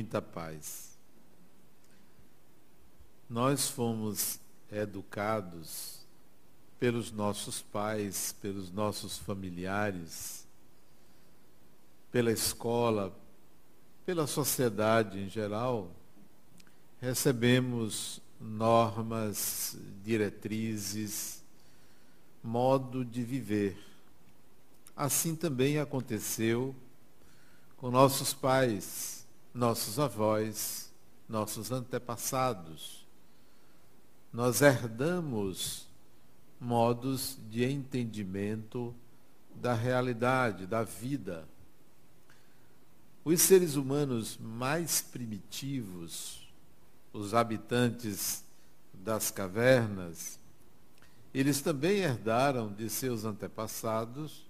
[0.00, 0.98] muita paz.
[3.28, 4.40] Nós fomos
[4.72, 6.00] educados
[6.78, 10.46] pelos nossos pais, pelos nossos familiares,
[12.10, 13.14] pela escola,
[14.06, 15.90] pela sociedade em geral,
[16.98, 21.42] recebemos normas, diretrizes,
[22.42, 23.78] modo de viver.
[24.96, 26.74] Assim também aconteceu
[27.76, 29.19] com nossos pais,
[29.52, 30.90] nossos avós,
[31.28, 33.06] nossos antepassados.
[34.32, 35.88] Nós herdamos
[36.60, 38.94] modos de entendimento
[39.54, 41.48] da realidade, da vida.
[43.24, 46.48] Os seres humanos mais primitivos,
[47.12, 48.44] os habitantes
[48.94, 50.38] das cavernas,
[51.34, 54.48] eles também herdaram de seus antepassados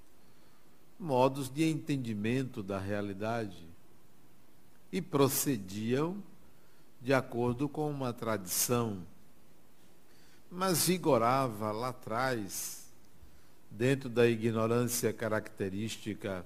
[0.98, 3.69] modos de entendimento da realidade
[4.92, 6.22] e procediam
[7.00, 9.02] de acordo com uma tradição.
[10.50, 12.88] Mas vigorava lá atrás,
[13.70, 16.44] dentro da ignorância característica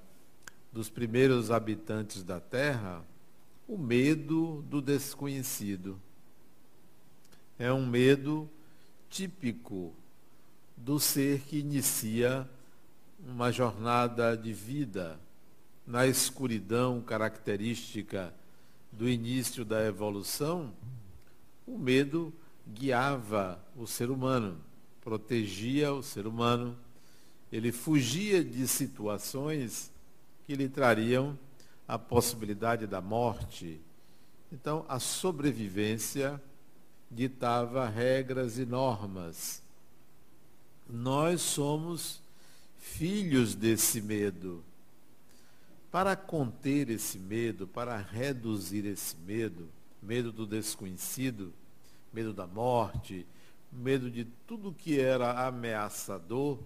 [0.73, 3.03] dos primeiros habitantes da Terra,
[3.67, 5.99] o medo do desconhecido.
[7.59, 8.49] É um medo
[9.09, 9.95] típico
[10.77, 12.49] do ser que inicia
[13.27, 15.19] uma jornada de vida
[15.87, 18.35] na escuridão característica
[18.91, 20.73] do início da evolução,
[21.67, 22.33] o medo
[22.67, 24.59] guiava o ser humano,
[25.03, 26.77] protegia o ser humano,
[27.53, 29.91] ele fugia de situações
[30.47, 31.39] que lhe trariam
[31.87, 33.81] a possibilidade da morte.
[34.51, 36.41] Então, a sobrevivência
[37.11, 39.63] ditava regras e normas.
[40.89, 42.21] Nós somos
[42.79, 44.63] filhos desse medo.
[45.95, 49.69] Para conter esse medo, para reduzir esse medo,
[50.03, 51.55] medo do desconhecido,
[52.13, 53.25] medo da morte,
[53.71, 56.59] medo de tudo que era ameaçador,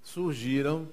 [0.00, 0.88] surgiram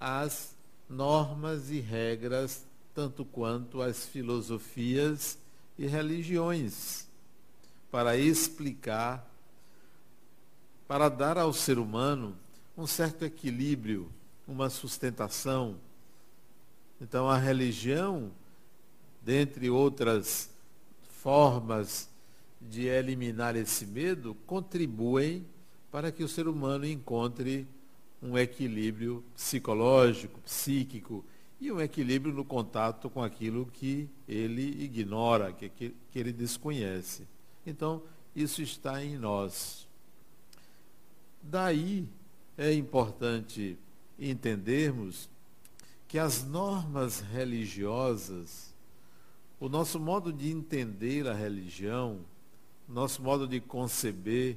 [0.00, 0.56] as
[0.88, 5.38] normas e regras, tanto quanto as filosofias
[5.78, 7.06] e religiões,
[7.90, 9.30] para explicar,
[10.88, 12.34] para dar ao ser humano
[12.74, 14.10] um certo equilíbrio,
[14.48, 15.84] uma sustentação.
[17.00, 18.30] Então a religião,
[19.22, 20.50] dentre outras
[21.08, 22.08] formas
[22.60, 25.44] de eliminar esse medo, contribuem
[25.90, 27.66] para que o ser humano encontre
[28.22, 31.24] um equilíbrio psicológico, psíquico
[31.60, 37.26] e um equilíbrio no contato com aquilo que ele ignora, que, que, que ele desconhece.
[37.66, 38.02] Então,
[38.34, 39.86] isso está em nós.
[41.42, 42.06] Daí
[42.58, 43.78] é importante
[44.18, 45.28] entendermos
[46.16, 48.74] que as normas religiosas,
[49.60, 52.20] o nosso modo de entender a religião,
[52.88, 54.56] nosso modo de conceber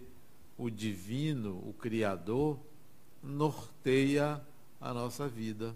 [0.57, 2.57] o divino, o Criador,
[3.21, 4.41] norteia
[4.79, 5.75] a nossa vida,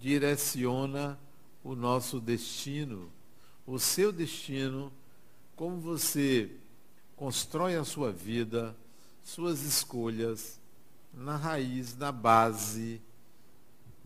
[0.00, 1.16] direciona
[1.62, 3.08] o nosso destino,
[3.64, 4.92] o seu destino,
[5.54, 6.50] como você
[7.14, 8.76] constrói a sua vida,
[9.22, 10.58] suas escolhas,
[11.14, 13.00] na raiz, na base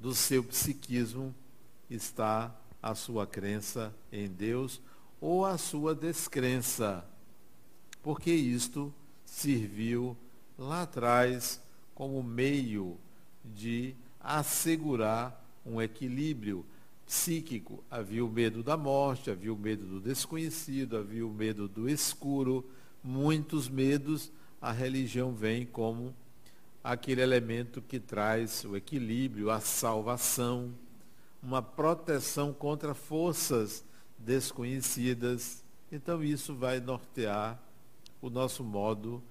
[0.01, 1.35] do seu psiquismo
[1.91, 4.81] está a sua crença em Deus
[5.21, 7.05] ou a sua descrença.
[8.03, 8.93] Porque isto
[9.27, 10.17] serviu
[10.59, 11.61] lá atrás
[11.95, 12.97] como meio
[13.45, 16.65] de assegurar um equilíbrio
[17.05, 17.85] psíquico.
[17.91, 22.65] Havia o medo da morte, havia o medo do desconhecido, havia o medo do escuro,
[23.05, 24.33] muitos medos.
[24.63, 26.15] A religião vem como
[26.83, 30.75] aquele elemento que traz o equilíbrio, a salvação,
[31.43, 33.85] uma proteção contra forças
[34.19, 35.65] desconhecidas.
[35.91, 37.61] Então isso vai nortear
[38.21, 39.23] o nosso modo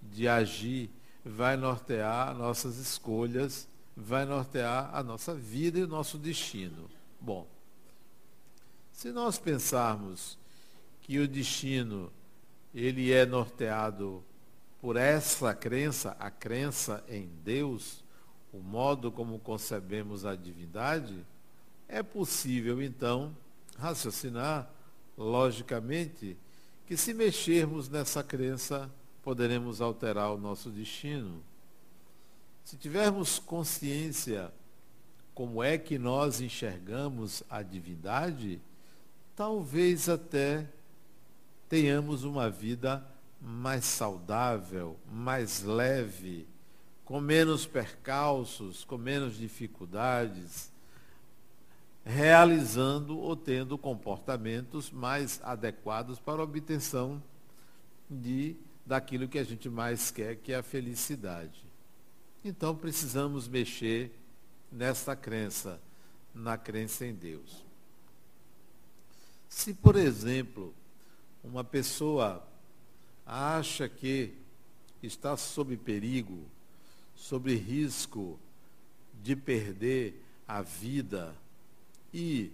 [0.00, 0.90] de agir,
[1.24, 6.88] vai nortear nossas escolhas, vai nortear a nossa vida e o nosso destino.
[7.20, 7.46] Bom,
[8.92, 10.38] se nós pensarmos
[11.00, 12.12] que o destino
[12.74, 14.24] ele é norteado
[14.82, 18.02] por essa crença, a crença em Deus,
[18.52, 21.24] o modo como concebemos a divindade,
[21.86, 23.34] é possível então
[23.78, 24.68] raciocinar
[25.16, 26.36] logicamente
[26.84, 28.90] que se mexermos nessa crença,
[29.22, 31.40] poderemos alterar o nosso destino.
[32.64, 34.52] Se tivermos consciência
[35.32, 38.60] como é que nós enxergamos a divindade,
[39.36, 40.68] talvez até
[41.68, 43.11] tenhamos uma vida
[43.42, 46.46] mais saudável, mais leve,
[47.04, 50.70] com menos percalços, com menos dificuldades,
[52.04, 57.22] realizando ou tendo comportamentos mais adequados para a obtenção
[58.08, 58.56] de
[58.86, 61.64] daquilo que a gente mais quer, que é a felicidade.
[62.44, 64.12] Então precisamos mexer
[64.70, 65.80] nesta crença,
[66.34, 67.64] na crença em Deus.
[69.48, 70.74] Se, por exemplo,
[71.44, 72.42] uma pessoa
[73.32, 74.34] acha que
[75.02, 76.44] está sob perigo,
[77.14, 78.38] sob risco
[79.22, 81.34] de perder a vida
[82.12, 82.52] e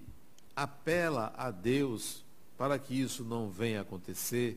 [0.55, 2.25] apela a Deus
[2.57, 4.57] para que isso não venha acontecer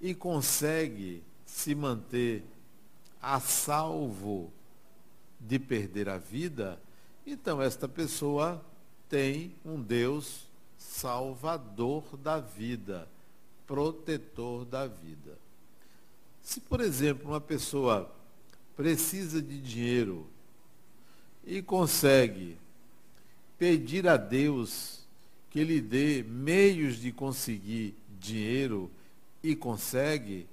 [0.00, 2.44] e consegue se manter
[3.22, 4.52] a salvo
[5.40, 6.78] de perder a vida,
[7.26, 8.64] então esta pessoa
[9.08, 13.08] tem um Deus salvador da vida,
[13.66, 15.45] protetor da vida.
[16.46, 18.08] Se, por exemplo, uma pessoa
[18.76, 20.28] precisa de dinheiro
[21.44, 22.56] e consegue
[23.58, 25.04] pedir a Deus
[25.50, 28.88] que lhe dê meios de conseguir dinheiro
[29.42, 30.46] e consegue,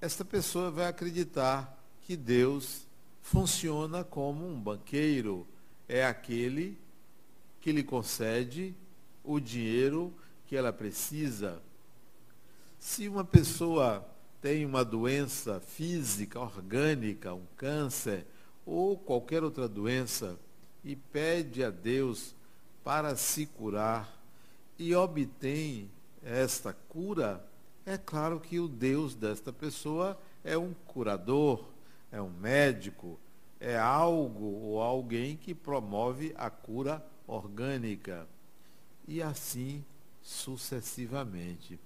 [0.00, 2.84] esta pessoa vai acreditar que Deus
[3.22, 5.46] funciona como um banqueiro,
[5.88, 6.76] é aquele
[7.60, 8.74] que lhe concede
[9.22, 10.12] o dinheiro
[10.48, 11.62] que ela precisa.
[12.80, 14.04] Se uma pessoa
[14.46, 18.24] tem uma doença física, orgânica, um câncer
[18.64, 20.38] ou qualquer outra doença
[20.84, 22.32] e pede a Deus
[22.84, 24.08] para se curar
[24.78, 25.90] e obtém
[26.22, 27.44] esta cura,
[27.84, 31.68] é claro que o Deus desta pessoa é um curador,
[32.12, 33.18] é um médico,
[33.58, 38.28] é algo ou alguém que promove a cura orgânica.
[39.08, 39.84] E assim
[40.22, 41.80] sucessivamente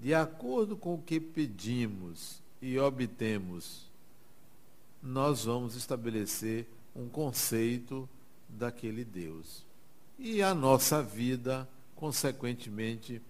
[0.00, 3.90] de acordo com o que pedimos e obtemos,
[5.02, 8.08] nós vamos estabelecer um conceito
[8.48, 9.64] daquele Deus.
[10.18, 13.22] E a nossa vida, consequentemente,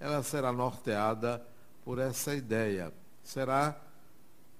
[0.00, 1.46] ela será norteada
[1.84, 2.92] por essa ideia.
[3.22, 3.80] Será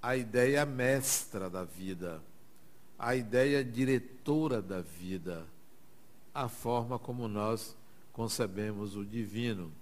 [0.02, 2.22] a ideia mestra da vida,
[2.98, 5.46] a ideia diretora da vida,
[6.34, 7.74] a forma como nós
[8.12, 9.72] concebemos o divino.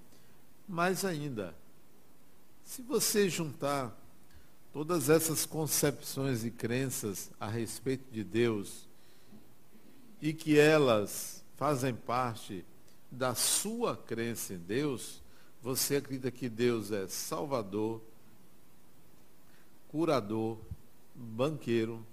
[0.69, 1.55] Mais ainda,
[2.65, 3.97] se você juntar
[4.73, 8.89] todas essas concepções e crenças a respeito de Deus
[10.21, 12.65] e que elas fazem parte
[13.11, 15.21] da sua crença em Deus,
[15.61, 18.01] você acredita que Deus é salvador,
[19.89, 20.59] curador,
[21.15, 22.05] banqueiro,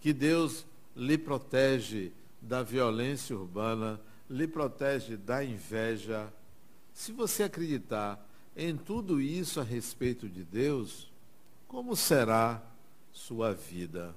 [0.00, 0.64] que Deus
[0.96, 4.00] lhe protege da violência urbana,
[4.30, 6.32] lhe protege da inveja.
[6.94, 8.25] Se você acreditar
[8.56, 11.12] em tudo isso a respeito de Deus,
[11.68, 12.62] como será
[13.12, 14.14] sua vida?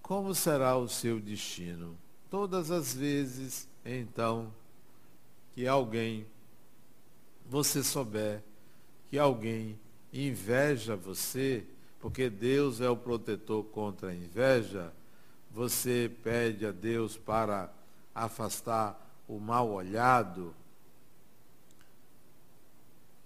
[0.00, 1.96] Como será o seu destino?
[2.30, 4.52] Todas as vezes, então,
[5.54, 6.26] que alguém,
[7.46, 8.42] você souber
[9.10, 9.78] que alguém
[10.12, 11.64] inveja você,
[12.00, 14.92] porque Deus é o protetor contra a inveja,
[15.50, 17.72] você pede a Deus para
[18.14, 20.54] afastar o mal olhado,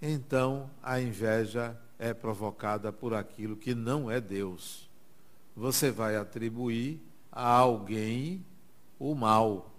[0.01, 4.89] então a inveja é provocada por aquilo que não é Deus.
[5.55, 6.99] Você vai atribuir
[7.31, 8.45] a alguém
[8.97, 9.73] o mal.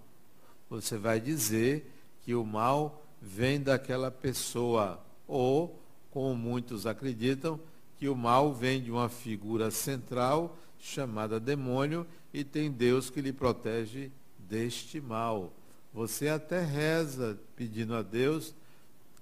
[0.69, 5.03] Você vai dizer que o mal vem daquela pessoa.
[5.27, 7.59] Ou, como muitos acreditam,
[7.97, 13.33] que o mal vem de uma figura central chamada demônio e tem Deus que lhe
[13.33, 15.53] protege deste mal.
[15.93, 18.55] Você até reza pedindo a Deus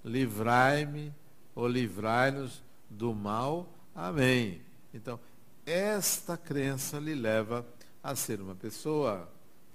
[0.04, 1.14] livrai-me
[1.56, 3.68] ou livrai-nos do mal.
[3.94, 4.62] Amém.
[4.94, 5.20] Então,
[5.66, 7.66] esta crença lhe leva
[8.02, 9.30] a ser uma pessoa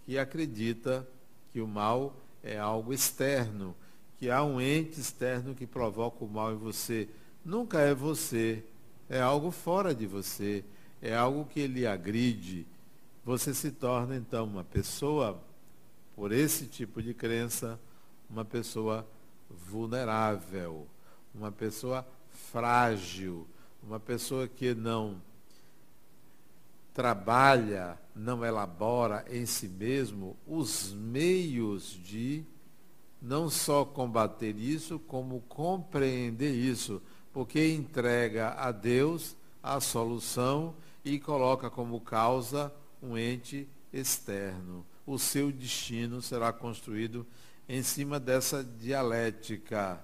[0.05, 1.07] que acredita
[1.53, 3.75] que o mal é algo externo,
[4.19, 7.09] que há um ente externo que provoca o mal em você.
[7.45, 8.65] Nunca é você,
[9.09, 10.65] é algo fora de você,
[11.01, 12.67] é algo que lhe agride.
[13.25, 15.41] Você se torna então uma pessoa,
[16.17, 17.79] por esse tipo de crença,
[18.29, 19.07] uma pessoa
[19.69, 20.87] vulnerável,
[21.35, 23.47] uma pessoa frágil,
[23.83, 25.21] uma pessoa que não
[26.93, 32.45] trabalha, não elabora em si mesmo os meios de
[33.21, 41.71] não só combater isso, como compreender isso, porque entrega a Deus a solução e coloca
[41.71, 44.85] como causa um ente externo.
[45.07, 47.27] O seu destino será construído
[47.69, 50.03] em cima dessa dialética.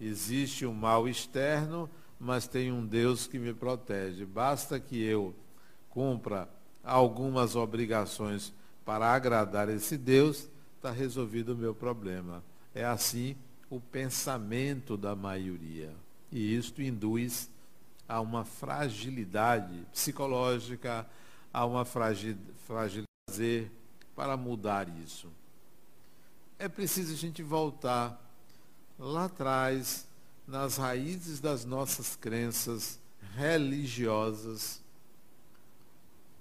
[0.00, 1.88] Existe um mal externo,
[2.18, 4.24] mas tem um Deus que me protege.
[4.24, 5.34] Basta que eu
[5.90, 6.48] cumpra
[6.84, 8.52] algumas obrigações
[8.84, 12.42] para agradar esse Deus, está resolvido o meu problema.
[12.74, 13.36] É assim
[13.68, 15.94] o pensamento da maioria.
[16.32, 17.50] E isto induz
[18.08, 21.06] a uma fragilidade psicológica,
[21.52, 23.70] a uma fragilidade
[24.16, 25.30] para mudar isso.
[26.58, 28.20] É preciso a gente voltar
[28.98, 30.08] lá atrás,
[30.46, 32.98] nas raízes das nossas crenças
[33.36, 34.82] religiosas,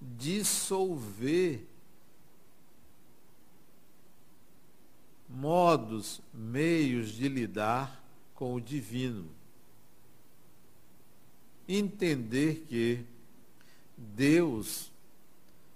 [0.02, 1.68] dissolver
[5.30, 9.30] modos, meios de lidar com o divino.
[11.68, 13.06] Entender que
[13.96, 14.92] Deus,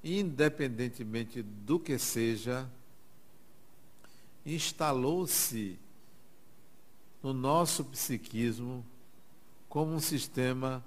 [0.03, 2.67] independentemente do que seja,
[4.45, 5.77] instalou-se
[7.21, 8.85] no nosso psiquismo
[9.69, 10.83] como um sistema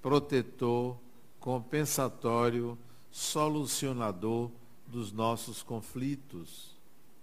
[0.00, 0.96] protetor,
[1.40, 2.78] compensatório,
[3.10, 4.50] solucionador
[4.86, 6.76] dos nossos conflitos.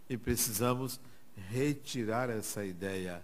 [0.10, 1.00] E precisamos
[1.50, 3.24] retirar essa ideia.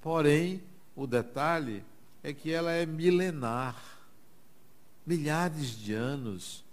[0.00, 0.62] Porém,
[0.94, 1.82] o detalhe
[2.22, 3.98] é que ela é milenar.
[5.04, 6.64] Milhares de anos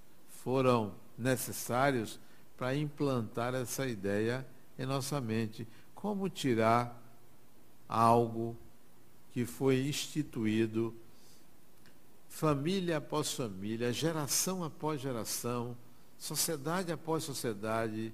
[0.44, 2.20] foram necessários
[2.58, 4.46] para implantar essa ideia
[4.78, 5.68] em nossa mente.
[5.94, 7.00] Como tirar
[7.88, 8.58] algo
[9.32, 10.94] que foi instituído
[12.28, 15.78] família após família, geração após geração,
[16.18, 18.14] sociedade após sociedade,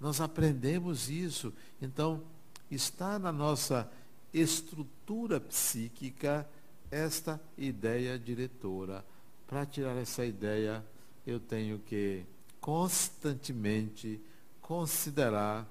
[0.00, 1.52] nós aprendemos isso.
[1.80, 2.22] Então,
[2.70, 3.90] está na nossa
[4.32, 6.48] estrutura psíquica
[6.90, 9.04] esta ideia diretora.
[9.46, 10.84] Para tirar essa ideia,
[11.26, 12.24] eu tenho que
[12.62, 14.20] constantemente
[14.60, 15.66] considerar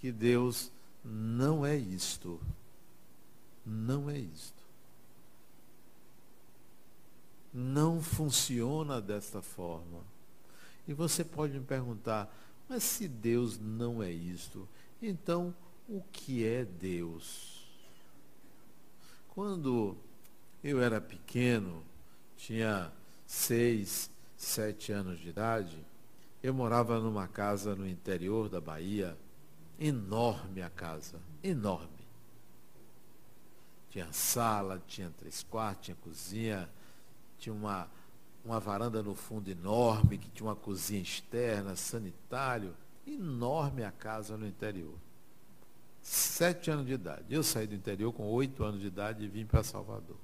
[0.00, 0.70] que Deus
[1.02, 2.40] não é isto.
[3.64, 4.62] Não é isto.
[7.52, 10.00] Não funciona desta forma.
[10.88, 12.36] E você pode me perguntar,
[12.68, 14.68] mas se Deus não é isto,
[15.00, 15.54] então
[15.88, 17.64] o que é Deus?
[19.28, 19.96] Quando
[20.64, 21.84] eu era pequeno,
[22.36, 22.92] tinha
[23.24, 25.93] seis, sete anos de idade,
[26.44, 29.16] eu morava numa casa no interior da Bahia,
[29.80, 31.88] enorme a casa, enorme.
[33.88, 36.68] Tinha sala, tinha três quartos, tinha cozinha,
[37.38, 37.88] tinha uma
[38.44, 42.74] uma varanda no fundo enorme, que tinha uma cozinha externa, sanitário.
[43.06, 44.98] Enorme a casa no interior.
[46.02, 47.24] Sete anos de idade.
[47.30, 50.18] Eu saí do interior com oito anos de idade e vim para Salvador.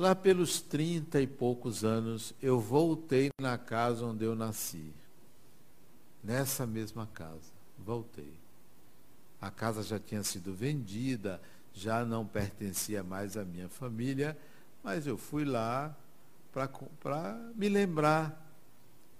[0.00, 4.94] Lá pelos trinta e poucos anos, eu voltei na casa onde eu nasci.
[6.24, 7.52] Nessa mesma casa.
[7.78, 8.32] Voltei.
[9.38, 11.38] A casa já tinha sido vendida,
[11.74, 14.36] já não pertencia mais à minha família
[14.82, 15.94] mas eu fui lá
[16.52, 18.46] para me lembrar.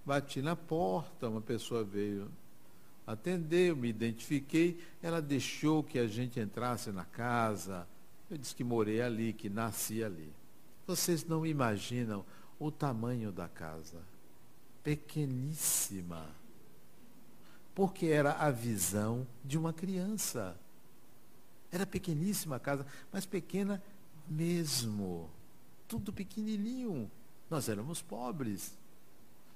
[0.05, 2.31] Bati na porta, uma pessoa veio
[3.07, 7.87] atender, eu me identifiquei, ela deixou que a gente entrasse na casa.
[8.31, 10.40] Eu disse que morei ali, que nasci ali.
[10.91, 12.25] Vocês não imaginam
[12.59, 14.03] o tamanho da casa.
[14.83, 16.27] Pequeníssima.
[17.73, 20.57] Porque era a visão de uma criança.
[21.71, 23.81] Era pequeníssima a casa, mas pequena
[24.29, 25.31] mesmo
[25.87, 27.09] tudo pequenininho.
[27.49, 28.77] Nós éramos pobres.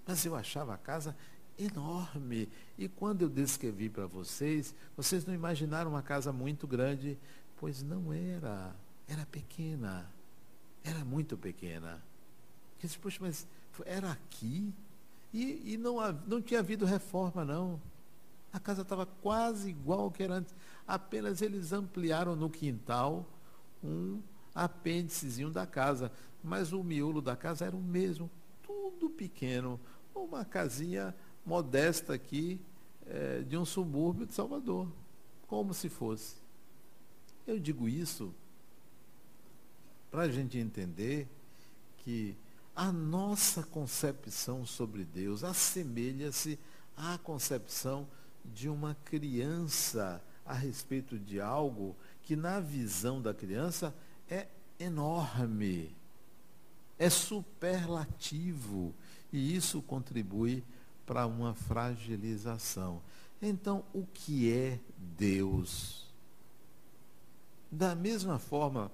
[0.06, 1.16] Mas eu achava a casa
[1.58, 2.48] enorme.
[2.78, 7.18] E quando eu descrevi para vocês, vocês não imaginaram uma casa muito grande,
[7.56, 8.72] pois não era.
[9.08, 10.08] Era pequena.
[10.84, 12.02] Era muito pequena.
[12.76, 13.46] Eu disse, poxa, mas
[13.86, 14.72] era aqui?
[15.32, 17.80] E, e não, não tinha havido reforma, não.
[18.52, 20.54] A casa estava quase igual ao que era antes.
[20.86, 23.26] Apenas eles ampliaram no quintal
[23.82, 24.20] um
[24.54, 26.12] apêndicezinho da casa,
[26.42, 28.30] mas o miolo da casa era o mesmo,
[28.62, 29.80] tudo pequeno,
[30.14, 31.14] uma casinha
[31.44, 32.60] modesta aqui
[33.06, 34.88] é, de um subúrbio de Salvador,
[35.48, 36.36] como se fosse.
[37.46, 38.32] Eu digo isso
[40.14, 41.26] para a gente entender
[41.98, 42.36] que
[42.76, 46.56] a nossa concepção sobre Deus assemelha-se
[46.96, 48.06] à concepção
[48.44, 53.92] de uma criança a respeito de algo que, na visão da criança,
[54.30, 54.46] é
[54.78, 55.92] enorme,
[56.96, 58.94] é superlativo,
[59.32, 60.62] e isso contribui
[61.04, 63.02] para uma fragilização.
[63.42, 66.06] Então, o que é Deus?
[67.68, 68.92] Da mesma forma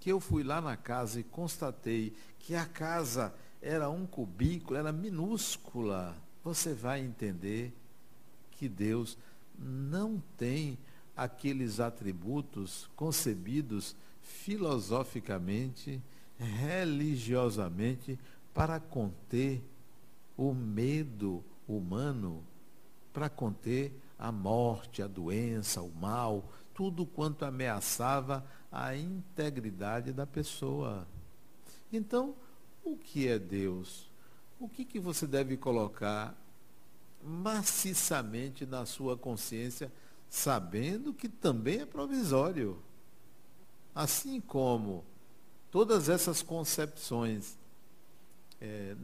[0.00, 4.90] que eu fui lá na casa e constatei que a casa era um cubículo, era
[4.90, 7.72] minúscula, você vai entender
[8.50, 9.16] que Deus
[9.58, 10.78] não tem
[11.16, 16.02] aqueles atributos concebidos filosoficamente,
[16.38, 18.18] religiosamente,
[18.54, 19.62] para conter
[20.36, 22.42] o medo, humano
[23.12, 31.06] para conter a morte, a doença, o mal, tudo quanto ameaçava a integridade da pessoa.
[31.92, 32.34] Então,
[32.84, 34.08] o que é Deus?
[34.58, 36.36] O que, que você deve colocar
[37.22, 39.92] maciçamente na sua consciência,
[40.28, 42.80] sabendo que também é provisório?
[43.94, 45.04] Assim como
[45.70, 47.58] todas essas concepções
[48.60, 48.94] é,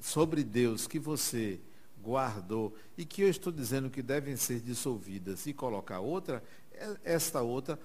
[0.00, 1.60] sobre Deus que você
[2.02, 7.40] guardou e que eu estou dizendo que devem ser dissolvidas e colocar outra, é, esta
[7.40, 7.78] outra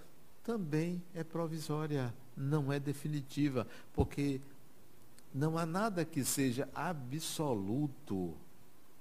[0.44, 4.42] também é provisória, não é definitiva, porque
[5.34, 8.36] não há nada que seja absoluto,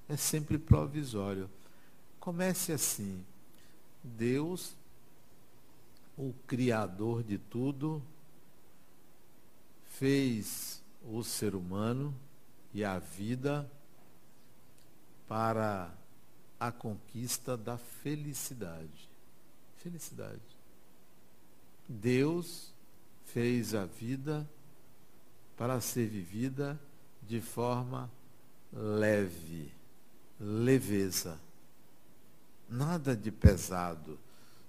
[0.09, 1.49] é sempre provisório.
[2.21, 3.25] Comece assim.
[4.02, 4.75] Deus,
[6.16, 8.02] o Criador de tudo,
[9.99, 12.14] fez o ser humano
[12.73, 13.71] e a vida
[15.26, 15.92] para
[16.59, 19.09] a conquista da felicidade.
[19.76, 20.57] Felicidade.
[21.88, 22.73] Deus
[23.25, 24.49] fez a vida
[25.57, 26.78] para ser vivida
[27.23, 28.11] de forma
[28.73, 29.73] leve,
[30.38, 31.40] leveza.
[32.68, 34.18] Nada de pesado.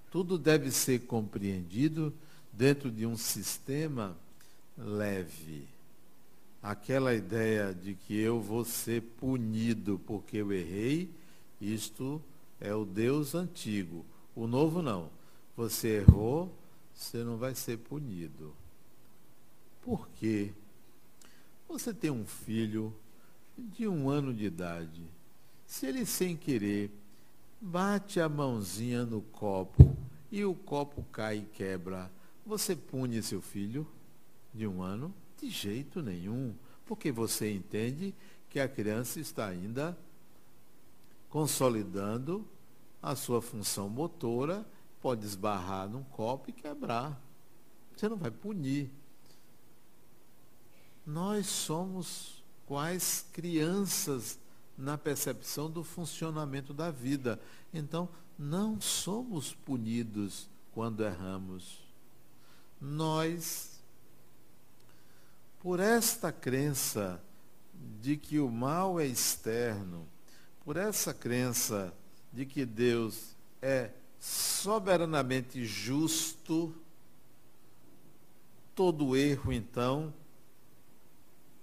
[0.09, 2.13] Tudo deve ser compreendido
[2.53, 4.17] dentro de um sistema
[4.77, 5.67] leve
[6.61, 11.09] aquela ideia de que eu vou ser punido porque eu errei,
[11.59, 12.21] isto
[12.59, 14.05] é o Deus antigo.
[14.35, 15.09] O novo não.
[15.55, 16.53] Você errou,
[16.99, 18.53] você não vai ser punido.
[19.81, 20.51] Por quê?
[21.69, 22.93] Você tem um filho
[23.57, 25.01] de um ano de idade.
[25.65, 26.91] Se ele sem querer
[27.61, 29.95] bate a mãozinha no copo
[30.29, 32.11] e o copo cai e quebra,
[32.45, 33.87] você pune seu filho
[34.53, 35.13] de um ano?
[35.37, 36.53] De jeito nenhum,
[36.85, 38.13] porque você entende
[38.49, 39.97] que a criança está ainda
[41.29, 42.45] consolidando
[43.01, 44.65] a sua função motora,
[45.01, 47.19] pode esbarrar num copo e quebrar.
[47.95, 48.91] Você não vai punir.
[51.05, 54.39] Nós somos quais crianças
[54.77, 57.39] na percepção do funcionamento da vida.
[57.73, 58.07] Então,
[58.37, 61.79] não somos punidos quando erramos.
[62.79, 63.79] Nós
[65.59, 67.21] por esta crença
[68.01, 70.07] de que o mal é externo,
[70.63, 71.93] por essa crença
[72.31, 76.75] de que Deus é soberanamente justo,
[78.75, 80.13] todo erro, então,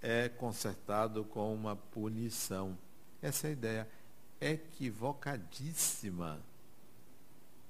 [0.01, 2.79] é consertado com uma punição.
[3.21, 3.89] Essa é a ideia
[4.41, 6.41] equivocadíssima.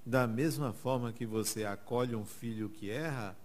[0.05, 3.37] Da mesma forma que você acolhe um filho que erra,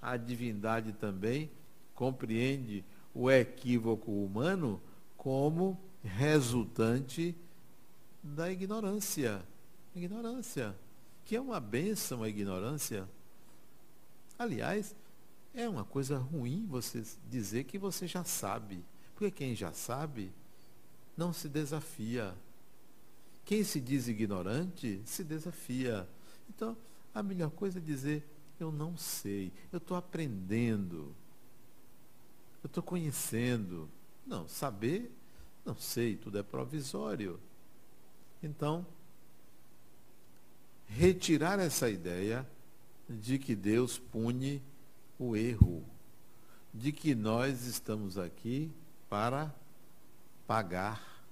[0.00, 1.50] a divindade também
[1.94, 2.82] compreende
[3.14, 4.80] o equívoco humano
[5.16, 7.36] como resultante
[8.22, 9.42] da ignorância.
[9.94, 10.76] Ignorância.
[11.24, 13.08] Que é uma benção a ignorância.
[14.38, 14.94] Aliás,
[15.54, 18.84] é uma coisa ruim você dizer que você já sabe.
[19.14, 20.32] Porque quem já sabe
[21.16, 22.34] não se desafia.
[23.44, 26.08] Quem se diz ignorante se desafia.
[26.48, 26.76] Então,
[27.14, 28.24] a melhor coisa é dizer:
[28.58, 31.14] eu não sei, eu estou aprendendo.
[32.62, 33.88] Eu estou conhecendo.
[34.26, 35.10] Não, saber,
[35.64, 37.40] não sei, tudo é provisório.
[38.42, 38.86] Então,
[40.96, 42.46] retirar essa ideia
[43.08, 44.62] de que Deus pune
[45.18, 45.84] o erro,
[46.72, 48.70] de que nós estamos aqui
[49.08, 49.52] para
[50.46, 51.24] pagar.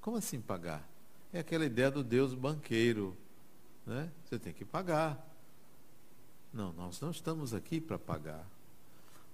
[0.00, 0.86] Como assim pagar?
[1.32, 3.16] É aquela ideia do Deus banqueiro.
[3.86, 4.10] Né?
[4.24, 5.26] Você tem que pagar.
[6.52, 8.46] Não, nós não estamos aqui para pagar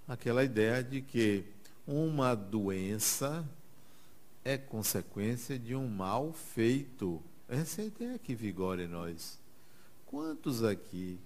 [0.07, 1.44] aquela ideia de que
[1.87, 3.47] uma doença
[4.44, 7.23] é consequência de um mal feito.
[7.48, 9.38] Essa é a ideia que vigora em nós.
[10.07, 11.18] Quantos aqui,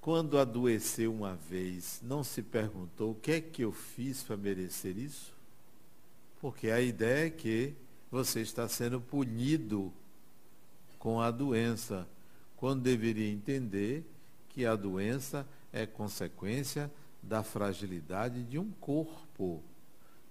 [0.00, 4.96] quando adoeceu uma vez, não se perguntou o que é que eu fiz para merecer
[4.96, 5.34] isso?
[6.40, 7.74] Porque a ideia é que
[8.10, 9.92] você está sendo punido
[10.98, 12.06] com a doença,
[12.56, 14.04] quando deveria entender
[14.50, 16.90] que a doença é consequência
[17.22, 19.62] da fragilidade de um corpo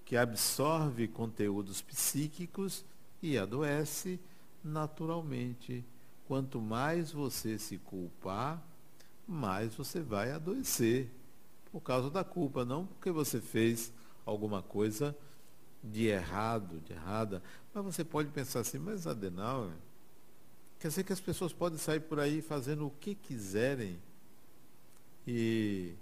[0.06, 2.84] que absorve conteúdos psíquicos
[3.22, 4.20] e adoece
[4.64, 5.84] naturalmente.
[6.28, 8.62] Quanto mais você se culpar,
[9.28, 11.10] mais você vai adoecer.
[11.72, 13.92] Por causa da culpa, não porque você fez
[14.26, 15.16] alguma coisa
[15.84, 17.42] de errado, de errada.
[17.74, 19.72] Mas você pode pensar assim, mas Adenal,
[20.80, 24.00] quer dizer que as pessoas podem sair por aí fazendo o que quiserem
[25.28, 25.94] e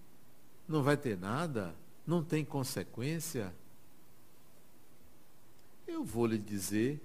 [0.67, 1.75] não vai ter nada,
[2.05, 3.53] não tem consequência.
[5.85, 7.01] Eu vou lhe dizer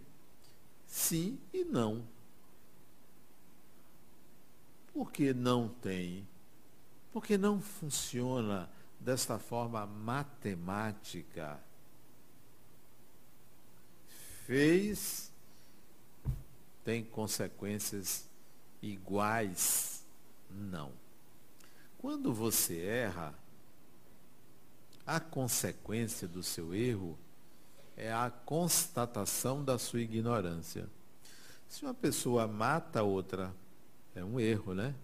[0.92, 2.06] sim e não.
[4.92, 6.28] Por que não tem?
[7.10, 8.68] Porque não funciona
[9.00, 11.58] desta forma matemática.
[14.44, 15.32] Fez,
[16.84, 18.28] tem consequências
[18.82, 20.04] iguais?
[20.50, 20.92] Não.
[21.96, 23.34] Quando você erra,
[25.06, 27.18] a consequência do seu erro
[27.96, 30.88] é a constatação da sua ignorância.
[31.68, 33.54] Se uma pessoa mata outra,
[34.14, 34.94] é um erro, né?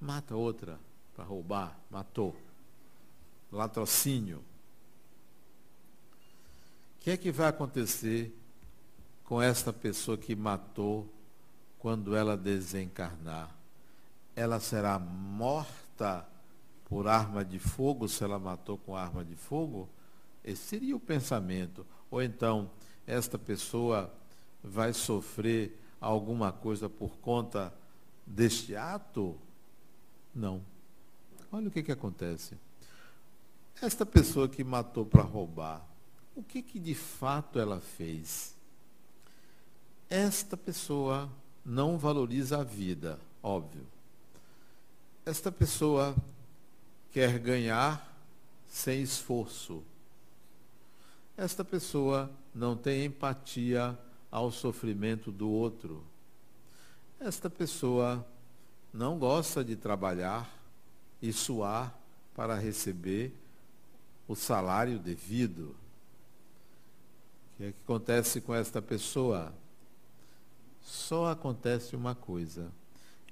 [0.00, 0.78] Mata outra
[1.14, 2.36] para roubar, matou.
[3.50, 4.38] Latrocínio.
[6.96, 8.36] O que é que vai acontecer
[9.24, 11.08] com esta pessoa que matou
[11.78, 13.54] quando ela desencarnar?
[14.36, 16.28] Ela será morta
[16.84, 19.88] por arma de fogo, se ela matou com arma de fogo?
[20.48, 21.86] Esse seria o pensamento.
[22.10, 22.70] Ou então,
[23.06, 24.10] esta pessoa
[24.64, 27.70] vai sofrer alguma coisa por conta
[28.26, 29.36] deste ato?
[30.34, 30.62] Não.
[31.52, 32.56] Olha o que, que acontece.
[33.82, 35.86] Esta pessoa que matou para roubar,
[36.34, 38.56] o que, que de fato ela fez?
[40.08, 41.30] Esta pessoa
[41.62, 43.86] não valoriza a vida, óbvio.
[45.26, 46.16] Esta pessoa
[47.12, 48.16] quer ganhar
[48.66, 49.84] sem esforço.
[51.38, 53.96] Esta pessoa não tem empatia
[54.28, 56.02] ao sofrimento do outro.
[57.20, 58.26] Esta pessoa
[58.92, 60.52] não gosta de trabalhar
[61.22, 61.96] e suar
[62.34, 63.32] para receber
[64.26, 65.76] o salário devido.
[67.54, 69.54] O que, é que acontece com esta pessoa?
[70.82, 72.68] Só acontece uma coisa: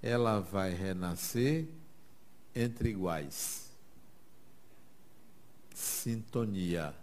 [0.01, 1.67] ela vai renascer
[2.55, 3.69] entre iguais.
[5.75, 6.95] Sintonia.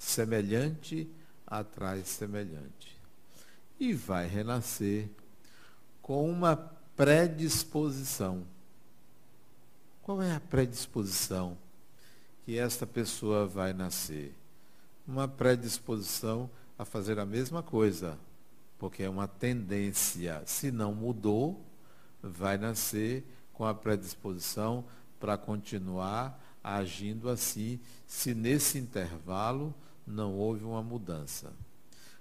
[0.00, 1.06] Semelhante
[1.46, 2.98] atrai semelhante.
[3.78, 5.10] E vai renascer
[6.00, 6.56] com uma
[6.96, 8.46] predisposição.
[10.02, 11.56] Qual é a predisposição
[12.46, 14.34] que esta pessoa vai nascer?
[15.06, 18.18] Uma predisposição a fazer a mesma coisa,
[18.78, 20.42] porque é uma tendência.
[20.46, 21.62] Se não mudou,
[22.22, 24.82] vai nascer com a predisposição
[25.20, 29.74] para continuar agindo assim, se nesse intervalo
[30.10, 31.52] não houve uma mudança.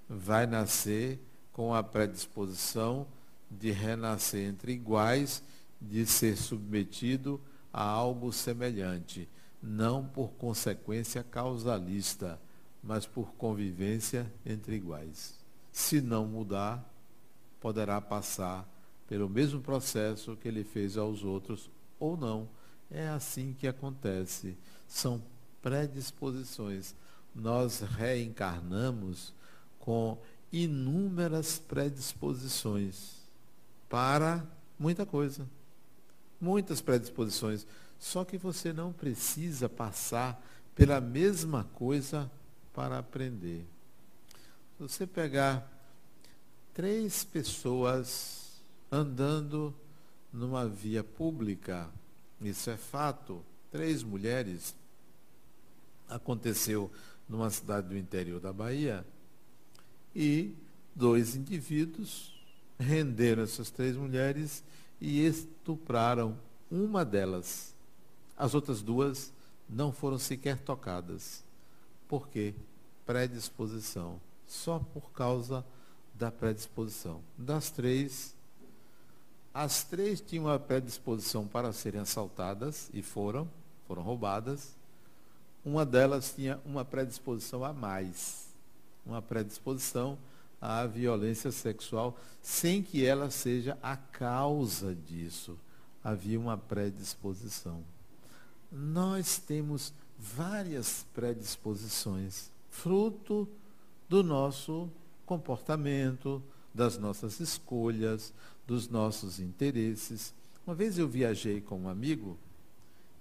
[0.08, 1.20] Vai nascer
[1.52, 3.08] com a predisposição
[3.50, 5.44] de renascer entre iguais,
[5.82, 7.42] de ser submetido
[7.74, 9.28] a algo semelhante,
[9.62, 12.40] não por consequência causalista,
[12.82, 15.38] mas por convivência entre iguais.
[15.72, 16.88] Se não mudar,
[17.60, 18.68] poderá passar
[19.08, 22.48] pelo mesmo processo que ele fez aos outros ou não.
[22.92, 24.58] É assim que acontece.
[24.88, 25.22] São
[25.62, 26.96] predisposições.
[27.34, 29.34] Nós reencarnamos
[29.80, 30.18] com
[30.52, 33.20] inúmeras predisposições
[33.88, 34.46] para
[34.78, 35.48] muita coisa.
[36.40, 37.66] Muitas predisposições.
[38.00, 40.42] Só que você não precisa passar
[40.74, 42.32] pela mesma coisa
[42.74, 43.66] para aprender.
[44.78, 45.70] Se você pegar
[46.74, 49.76] três pessoas andando
[50.32, 51.90] numa via pública,
[52.40, 54.74] isso é fato, três mulheres,
[56.08, 56.90] aconteceu
[57.30, 59.06] numa cidade do interior da Bahia,
[60.16, 60.56] e
[60.96, 62.34] dois indivíduos
[62.80, 64.64] renderam essas três mulheres
[65.00, 66.36] e estupraram
[66.72, 67.74] uma delas.
[68.36, 69.32] As outras duas
[69.70, 71.44] não foram sequer tocadas.
[72.08, 72.56] Por quê?
[73.06, 74.20] Predisposição.
[74.48, 75.64] Só por causa
[76.16, 77.22] da predisposição.
[77.38, 78.36] Das três,
[79.54, 83.48] as três tinham a predisposição para serem assaltadas e foram,
[83.88, 84.76] foram roubadas.
[85.64, 88.48] Uma delas tinha uma predisposição a mais.
[89.06, 90.18] Uma predisposição
[90.62, 95.58] à violência sexual, sem que ela seja a causa disso.
[96.04, 97.84] Havia uma predisposição.
[98.72, 103.48] Nós temos várias predisposições, fruto
[104.08, 104.90] do nosso
[105.26, 106.42] comportamento,
[106.74, 108.34] das nossas escolhas,
[108.66, 110.34] dos nossos interesses.
[110.66, 112.38] Uma vez eu viajei com um amigo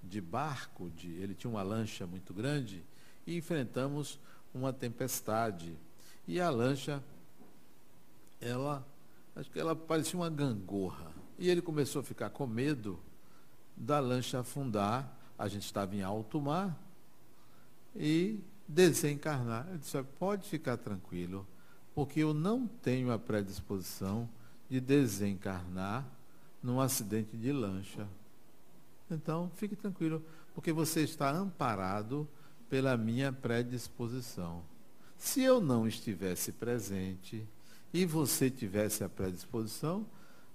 [0.08, 2.82] de barco, de, ele tinha uma lancha muito grande,
[3.26, 4.18] e enfrentamos
[4.54, 5.76] uma tempestade.
[6.26, 7.02] E a lancha
[8.40, 8.86] ela,
[9.36, 11.12] acho que ela parecia uma gangorra.
[11.38, 12.98] E ele começou a ficar com medo
[13.76, 15.12] da lancha afundar.
[15.38, 16.76] A gente estava em alto mar
[17.94, 19.68] e desencarnar.
[19.70, 21.46] Eu disse, pode ficar tranquilo,
[21.94, 24.28] porque eu não tenho a predisposição
[24.68, 26.04] de desencarnar
[26.62, 28.06] num acidente de lancha.
[29.10, 30.22] Então, fique tranquilo,
[30.54, 32.28] porque você está amparado
[32.68, 34.62] pela minha predisposição.
[35.16, 37.46] Se eu não estivesse presente
[37.92, 40.06] e você tivesse a predisposição,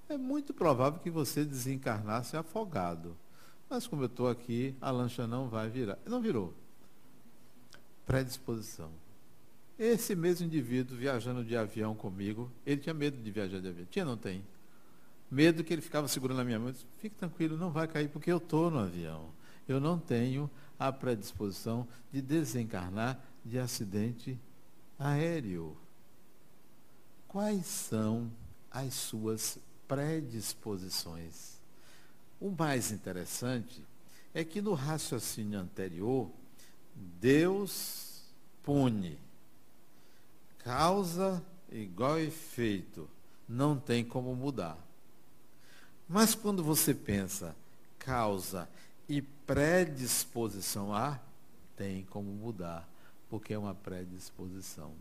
[0.08, 3.18] é muito provável que você desencarnasse afogado.
[3.70, 5.98] Mas como eu estou aqui, a lancha não vai virar.
[6.06, 6.54] Não virou.
[8.06, 8.92] Predisposição.
[9.78, 13.88] Esse mesmo indivíduo viajando de avião comigo, ele tinha medo de viajar de avião.
[13.90, 14.44] Tinha, não tem?
[15.34, 16.72] Medo que ele ficava segurando a minha mão.
[16.72, 19.32] Disse, Fique tranquilo, não vai cair porque eu estou no avião.
[19.68, 24.40] Eu não tenho a predisposição de desencarnar de acidente
[25.00, 25.76] aéreo.
[27.28, 28.32] Quais são
[28.70, 31.60] as suas predisposições?
[32.40, 33.84] O mais interessante
[34.36, 36.30] é que no raciocínio anterior,
[37.20, 38.22] Deus
[38.62, 39.18] pune.
[40.60, 43.10] Causa igual efeito.
[43.50, 44.93] Não tem como mudar.
[46.08, 47.56] Mas quando você pensa
[47.98, 48.68] causa
[49.08, 51.20] e predisposição a,
[51.76, 52.88] tem como mudar,
[53.30, 54.92] porque é uma predisposição.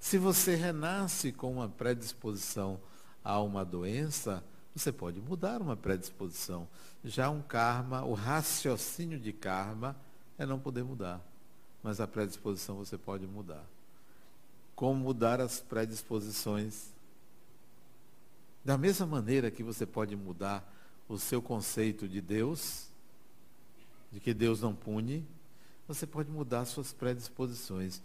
[0.00, 2.78] Se você renasce com uma predisposição
[3.24, 4.44] a uma doença,
[4.74, 6.68] você pode mudar uma predisposição.
[7.04, 9.96] Já um karma, o raciocínio de karma
[10.36, 11.20] é não poder mudar.
[11.82, 13.64] Mas a predisposição você pode mudar.
[14.74, 16.93] Como mudar as predisposições?
[18.64, 20.72] Da mesma maneira que você pode mudar
[21.08, 22.86] o seu conceito de Deus,
[24.10, 25.26] de que Deus não pune,
[25.86, 28.00] você pode mudar suas predisposições.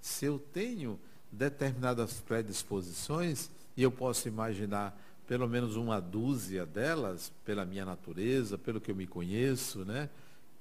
[0.00, 7.64] Se eu tenho determinadas predisposições, e eu posso imaginar pelo menos uma dúzia delas, pela
[7.64, 10.10] minha natureza, pelo que eu me conheço, né?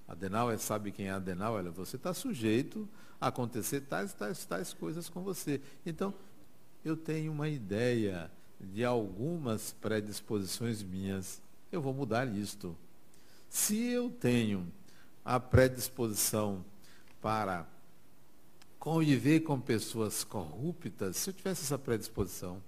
[0.08, 2.88] Adenauer sabe quem é Adenauer, você está sujeito
[3.20, 5.60] a acontecer tais, tais, tais coisas com você.
[5.86, 6.14] Então,
[6.86, 8.32] eu tenho uma ideia
[8.62, 11.42] de algumas predisposições minhas.
[11.72, 12.76] Eu vou mudar isto.
[13.50, 14.72] Se eu tenho
[15.26, 16.64] a predisposição
[17.22, 17.68] para
[18.80, 22.62] conviver com pessoas corruptas, se eu tivesse essa predisposição,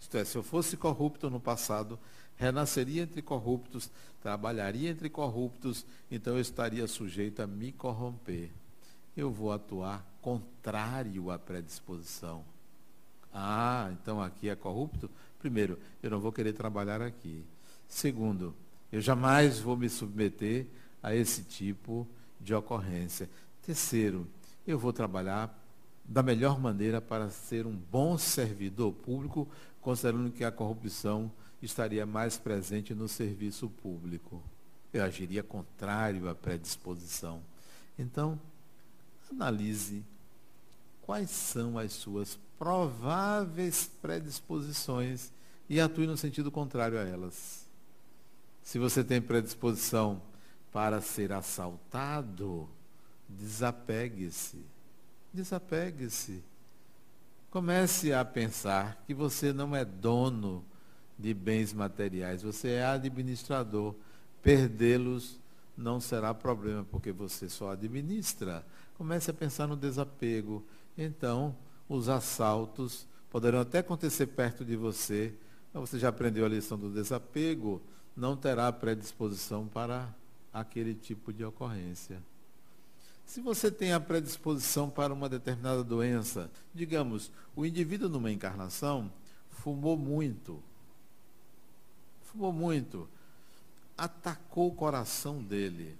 [0.00, 1.98] isto é, se eu fosse corrupto no passado,
[2.36, 8.50] renasceria entre corruptos, trabalharia entre corruptos, então eu estaria sujeito a me corromper.
[9.16, 12.44] Eu vou atuar contrário à predisposição.
[13.34, 15.10] Ah, então aqui é corrupto?
[15.40, 17.44] Primeiro, eu não vou querer trabalhar aqui.
[17.88, 18.54] Segundo,
[18.92, 20.66] eu jamais vou me submeter
[21.02, 22.06] a esse tipo
[22.40, 23.28] de ocorrência.
[23.60, 24.26] Terceiro,
[24.64, 25.52] eu vou trabalhar
[26.04, 29.48] da melhor maneira para ser um bom servidor público,
[29.80, 34.42] considerando que a corrupção estaria mais presente no serviço público.
[34.92, 37.42] Eu agiria contrário à predisposição.
[37.98, 38.38] Então,
[39.30, 40.04] analise
[41.02, 45.30] quais são as suas prováveis predisposições
[45.68, 47.68] e atue no sentido contrário a elas.
[48.62, 50.22] Se você tem predisposição
[50.72, 52.66] para ser assaltado,
[53.28, 54.64] desapegue-se.
[55.30, 56.42] Desapegue-se.
[57.50, 60.64] Comece a pensar que você não é dono
[61.18, 63.94] de bens materiais, você é administrador.
[64.42, 65.38] Perdê-los
[65.76, 68.64] não será problema, porque você só administra.
[68.96, 70.64] Comece a pensar no desapego.
[70.96, 71.54] Então,
[71.88, 75.34] os assaltos poderão até acontecer perto de você,
[75.72, 77.82] mas você já aprendeu a lição do desapego,
[78.16, 80.08] não terá predisposição para
[80.52, 82.22] aquele tipo de ocorrência.
[83.26, 89.10] Se você tem a predisposição para uma determinada doença, digamos, o indivíduo numa encarnação
[89.50, 90.62] fumou muito,
[92.22, 93.08] fumou muito,
[93.96, 95.96] atacou o coração dele,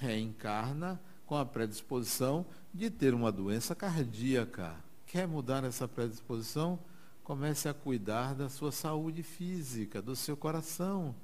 [0.00, 4.87] reencarna com a predisposição de ter uma doença cardíaca.
[5.08, 6.78] Quer mudar essa predisposição?
[7.24, 11.14] Comece a cuidar da sua saúde física, do seu coração.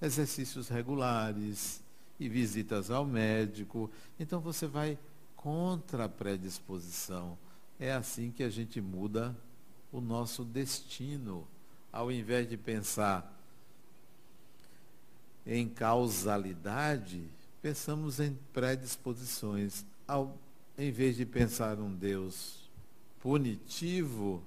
[0.00, 1.82] Exercícios regulares,
[2.18, 3.90] e visitas ao médico.
[4.18, 4.98] Então você vai
[5.36, 7.38] contra a predisposição.
[7.78, 9.36] É assim que a gente muda
[9.92, 11.46] o nosso destino.
[11.92, 13.34] Ao invés de pensar
[15.46, 17.22] em causalidade,
[17.62, 19.86] pensamos em predisposições.
[20.06, 20.36] Ao,
[20.76, 22.67] em vez de pensar num Deus
[23.20, 24.42] punitivo,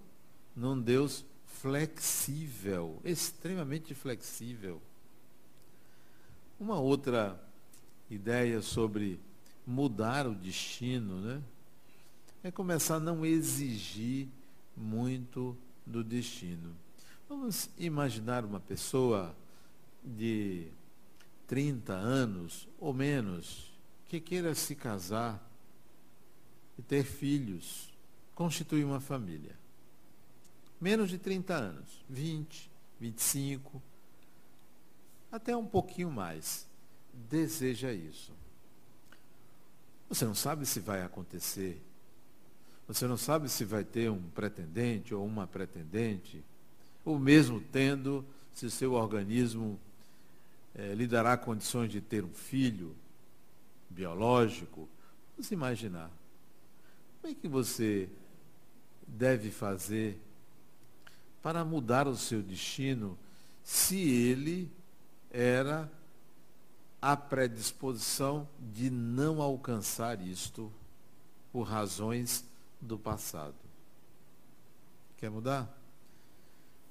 [0.56, 4.82] num Deus flexível, extremamente flexível.
[6.60, 7.40] Uma outra
[8.10, 9.20] ideia sobre
[9.66, 11.42] mudar o destino, né?
[12.44, 14.28] É começar a não exigir
[14.76, 15.56] muito
[15.86, 16.76] do destino.
[17.30, 19.36] Vamos imaginar uma pessoa
[20.04, 20.68] de
[21.48, 23.72] 30 anos ou menos
[24.10, 25.42] que queira se casar
[26.78, 27.91] e ter filhos,
[28.36, 29.56] constituir uma família.
[30.80, 33.82] Menos de 30 anos, 20, 25,
[35.32, 36.68] até um pouquinho mais
[37.14, 38.34] deseja isso.
[40.10, 41.82] Você não sabe se vai acontecer.
[42.88, 46.44] Você não sabe se vai ter um pretendente ou uma pretendente,
[47.06, 49.80] ou mesmo tendo, se seu organismo
[50.76, 52.94] é, lhe dará condições de ter um filho
[53.90, 54.90] biológico.
[55.38, 56.12] Vamos imaginar.
[57.22, 58.10] Como é que você
[59.12, 60.18] deve fazer
[61.42, 63.18] para mudar o seu destino
[63.64, 64.72] se ele
[65.30, 65.92] era
[67.02, 70.72] a predisposição de não alcançar isto
[71.52, 72.46] por razões
[72.80, 73.56] do passado?
[75.18, 75.78] Quer mudar?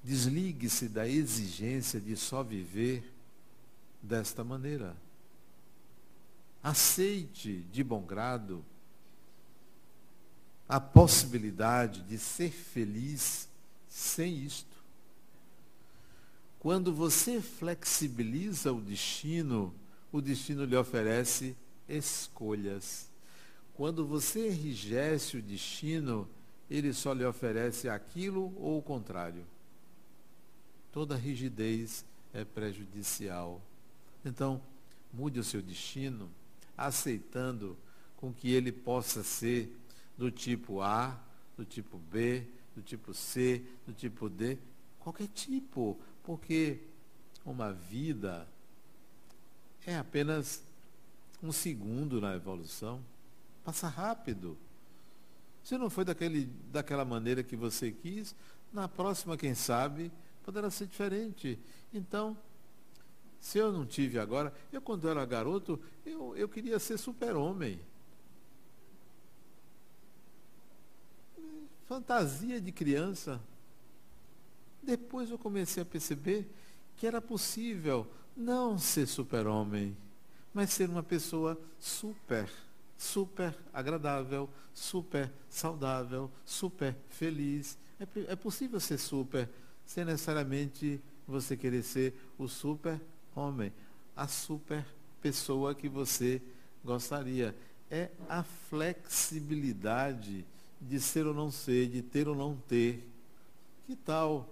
[0.03, 3.03] Desligue-se da exigência de só viver
[4.01, 4.95] desta maneira.
[6.63, 8.63] Aceite de bom grado
[10.71, 13.45] a possibilidade de ser feliz
[13.89, 14.77] sem isto.
[16.59, 19.75] Quando você flexibiliza o destino,
[20.13, 21.57] o destino lhe oferece
[21.89, 23.09] escolhas.
[23.73, 26.25] Quando você enrijece o destino,
[26.69, 29.43] ele só lhe oferece aquilo ou o contrário.
[30.89, 33.61] Toda rigidez é prejudicial.
[34.23, 34.61] Então,
[35.11, 36.29] mude o seu destino,
[36.77, 37.75] aceitando
[38.15, 39.80] com que ele possa ser
[40.17, 41.19] do tipo A,
[41.57, 42.45] do tipo B,
[42.75, 44.57] do tipo C, do tipo D,
[44.99, 46.79] qualquer tipo, porque
[47.45, 48.47] uma vida
[49.85, 50.63] é apenas
[51.41, 53.01] um segundo na evolução,
[53.63, 54.57] passa rápido.
[55.63, 58.35] Se não foi daquele, daquela maneira que você quis,
[58.71, 60.11] na próxima, quem sabe,
[60.43, 61.59] poderá ser diferente.
[61.93, 62.37] Então,
[63.39, 67.79] se eu não tive agora, eu quando era garoto, eu, eu queria ser super-homem.
[71.91, 73.41] Fantasia de criança.
[74.81, 76.49] Depois eu comecei a perceber
[76.95, 79.97] que era possível não ser super-homem,
[80.53, 82.49] mas ser uma pessoa super,
[82.97, 87.77] super agradável, super saudável, super feliz.
[87.99, 89.49] É, é possível ser super
[89.85, 93.73] sem necessariamente você querer ser o super-homem,
[94.15, 94.85] a super
[95.21, 96.41] pessoa que você
[96.85, 97.53] gostaria.
[97.89, 100.45] É a flexibilidade
[100.81, 103.07] de ser ou não ser, de ter ou não ter.
[103.85, 104.49] Que tal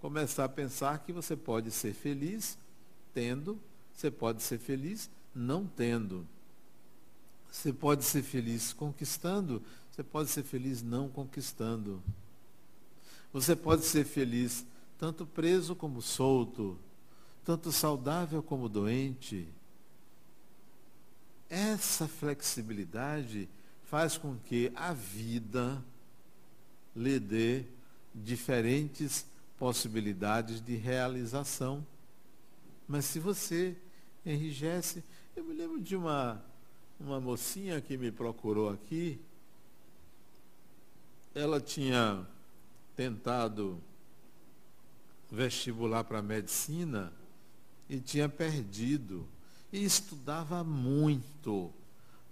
[0.00, 2.58] começar a pensar que você pode ser feliz
[3.14, 3.58] tendo,
[3.94, 6.26] você pode ser feliz não tendo.
[7.50, 12.02] Você pode ser feliz conquistando, você pode ser feliz não conquistando.
[13.32, 14.66] Você pode ser feliz
[14.98, 16.78] tanto preso como solto,
[17.44, 19.48] tanto saudável como doente.
[21.48, 23.48] Essa flexibilidade
[23.92, 25.84] faz com que a vida
[26.96, 27.66] lhe dê
[28.14, 29.26] diferentes
[29.58, 31.86] possibilidades de realização.
[32.88, 33.76] Mas se você
[34.24, 35.04] enrijece,
[35.36, 36.42] eu me lembro de uma,
[36.98, 39.20] uma mocinha que me procurou aqui,
[41.34, 42.26] ela tinha
[42.96, 43.78] tentado
[45.30, 47.12] vestibular para medicina
[47.90, 49.28] e tinha perdido.
[49.70, 51.70] E estudava muito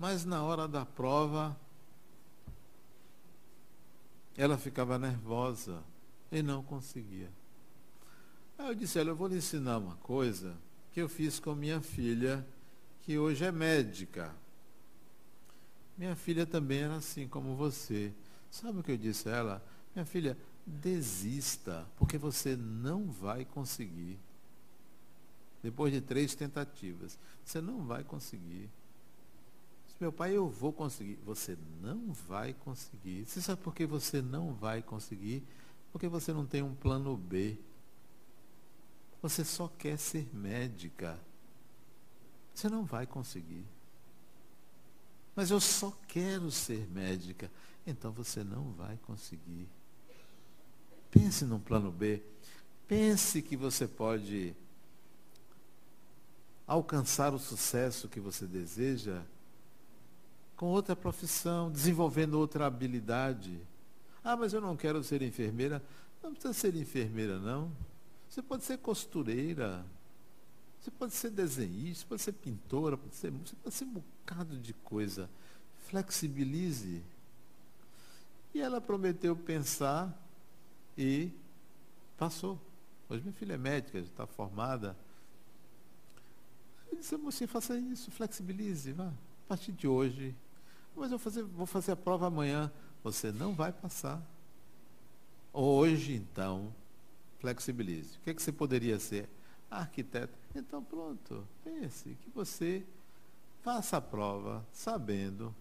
[0.01, 1.55] mas na hora da prova,
[4.35, 5.85] ela ficava nervosa
[6.33, 7.31] e não conseguia.
[8.57, 10.57] Aí eu disse, olha, eu vou lhe ensinar uma coisa
[10.95, 12.47] que eu fiz com minha filha,
[13.03, 14.35] que hoje é médica.
[15.99, 18.11] Minha filha também era assim como você.
[18.51, 19.67] Sabe o que eu disse a ela?
[19.95, 20.35] Minha filha,
[20.65, 24.19] desista, porque você não vai conseguir.
[25.63, 28.71] Depois de três tentativas, você não vai conseguir.
[30.01, 31.19] Meu pai, eu vou conseguir.
[31.27, 33.27] Você não vai conseguir.
[33.27, 35.47] Você sabe por que você não vai conseguir?
[35.93, 37.59] Porque você não tem um plano B.
[39.21, 41.21] Você só quer ser médica.
[42.55, 43.67] Você não vai conseguir.
[45.37, 47.51] Mas eu só quero ser médica.
[47.87, 49.69] Então você não vai conseguir.
[51.11, 52.23] Pense num plano B.
[52.89, 54.57] Pense que você pode
[56.67, 59.23] alcançar o sucesso que você deseja
[60.61, 63.59] com outra profissão, desenvolvendo outra habilidade.
[64.23, 65.83] Ah, mas eu não quero ser enfermeira.
[66.23, 67.73] Não precisa ser enfermeira, não.
[68.29, 69.83] Você pode ser costureira.
[70.79, 74.75] Você pode ser desenhista, pode ser pintora, pode ser, você pode ser um bocado de
[74.75, 75.31] coisa.
[75.89, 77.03] Flexibilize.
[78.53, 80.15] E ela prometeu pensar
[80.95, 81.31] e
[82.19, 82.61] passou.
[83.09, 84.95] Hoje minha filha é médica, já está formada.
[86.93, 89.07] Eu disse, mocinha, faça isso, flexibilize, vá.
[89.07, 90.35] A partir de hoje,
[90.97, 92.71] mas eu vou fazer, vou fazer a prova amanhã.
[93.03, 94.23] Você não vai passar.
[95.53, 96.73] Hoje, então,
[97.39, 98.17] flexibilize.
[98.19, 99.29] O que, é que você poderia ser?
[99.71, 100.39] Arquiteto.
[100.55, 101.47] Então, pronto.
[101.65, 102.85] Pense que você
[103.63, 105.55] faça a prova sabendo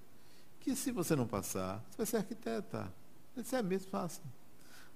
[0.60, 2.94] que se você não passar, você vai ser arquiteta.
[3.36, 4.22] Disse, é mesmo, faça.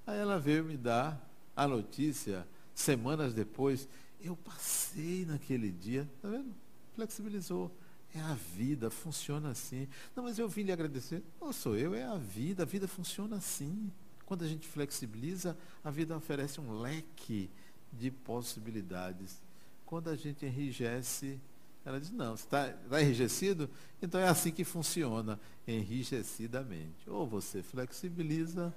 [0.06, 1.22] Aí ela veio me dar
[1.56, 3.88] a notícia, semanas depois,
[4.22, 6.54] eu passei naquele dia, tá vendo?
[6.96, 7.72] Flexibilizou.
[8.16, 9.88] É a vida, funciona assim.
[10.16, 11.24] Não, mas eu vim lhe agradecer.
[11.42, 12.64] Não sou eu, é a vida.
[12.64, 13.92] A vida funciona assim.
[14.26, 17.50] Quando a gente flexibiliza, a vida oferece um leque
[17.92, 19.42] de possibilidades.
[19.86, 21.40] Quando a gente enrijece,
[21.86, 23.70] ela diz, não, você está tá enrijecido?
[24.02, 27.10] Então é assim que funciona, enrijecidamente.
[27.10, 28.74] Ou você flexibiliza,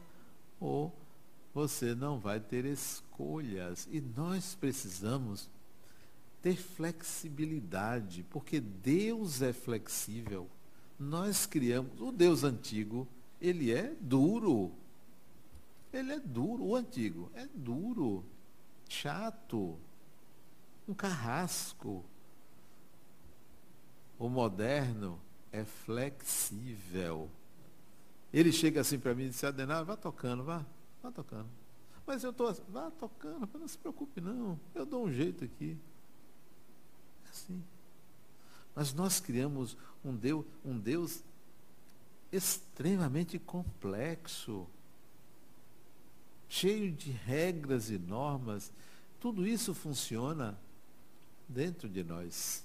[0.58, 0.94] ou
[1.54, 3.86] você não vai ter escolhas.
[3.90, 5.48] E nós precisamos
[6.42, 10.48] ter flexibilidade, porque Deus é flexível.
[10.98, 13.06] Nós criamos, o Deus antigo,
[13.40, 14.72] ele é duro.
[15.92, 18.24] Ele é duro, o antigo é duro,
[18.88, 19.78] chato,
[20.86, 22.04] um carrasco.
[24.18, 25.20] O moderno
[25.52, 27.30] é flexível.
[28.32, 30.64] Ele chega assim para mim e diz, Adenal, vá tocando, vá,
[31.02, 31.48] vá tocando.
[32.06, 35.76] Mas eu estou assim, vá tocando, não se preocupe não, eu dou um jeito aqui.
[37.36, 37.62] Assim.
[38.74, 41.22] Mas nós criamos um Deus, um Deus
[42.32, 44.66] extremamente complexo,
[46.48, 48.72] cheio de regras e normas.
[49.20, 50.58] Tudo isso funciona
[51.48, 52.64] dentro de nós.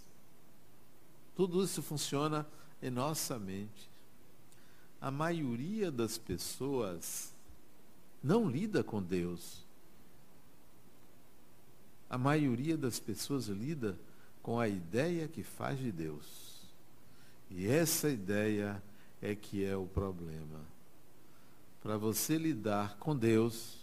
[1.36, 2.46] Tudo isso funciona
[2.82, 3.90] em nossa mente.
[5.00, 7.34] A maioria das pessoas
[8.24, 9.66] não lida com Deus.
[12.10, 14.11] A maioria das pessoas lida com
[14.60, 16.62] a ideia que faz de Deus.
[17.50, 18.82] E essa ideia
[19.22, 20.60] é que é o problema.
[21.82, 23.78] Para você lidar com Deus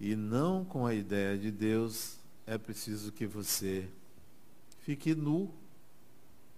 [0.00, 2.16] e não com a ideia de Deus,
[2.46, 3.88] é preciso que você
[4.80, 5.52] fique nu,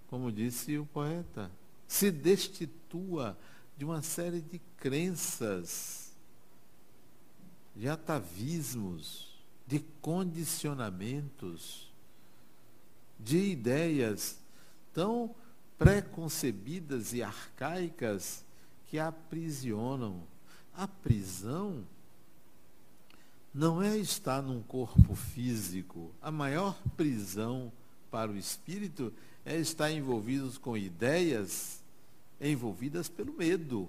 [0.08, 1.50] como disse o poeta.
[1.88, 3.36] Se destitua
[3.76, 6.12] de uma série de crenças,
[7.74, 9.29] de atavismos,
[9.70, 11.88] de condicionamentos,
[13.20, 14.40] de ideias
[14.92, 15.32] tão
[15.78, 18.44] preconcebidas e arcaicas
[18.88, 20.24] que aprisionam.
[20.74, 21.86] A prisão
[23.54, 26.10] não é estar num corpo físico.
[26.20, 27.70] A maior prisão
[28.10, 29.12] para o espírito
[29.44, 31.80] é estar envolvidos com ideias
[32.40, 33.88] envolvidas pelo medo,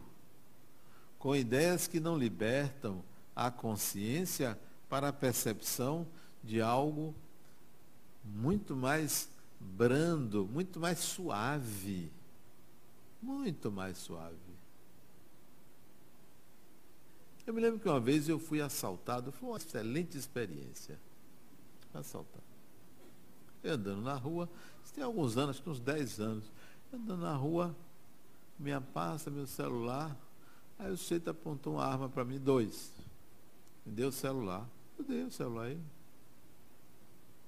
[1.18, 3.04] com ideias que não libertam
[3.36, 4.56] a consciência
[4.92, 6.06] para a percepção
[6.44, 7.16] de algo
[8.26, 12.12] muito mais brando, muito mais suave.
[13.22, 14.36] Muito mais suave.
[17.48, 21.00] Eu me lembro que uma vez eu fui assaltado, foi uma excelente experiência.
[21.94, 22.44] Assaltado.
[23.64, 24.50] Eu andando na rua,
[24.84, 26.52] isso tem alguns anos, acho que uns 10 anos,
[26.94, 27.74] andando na rua,
[28.60, 30.18] minha pasta, meu celular,
[30.78, 32.92] aí o sujeito apontou uma arma para mim, dois.
[33.86, 34.68] Me deu o celular.
[35.02, 35.82] Eu dei o celular aí.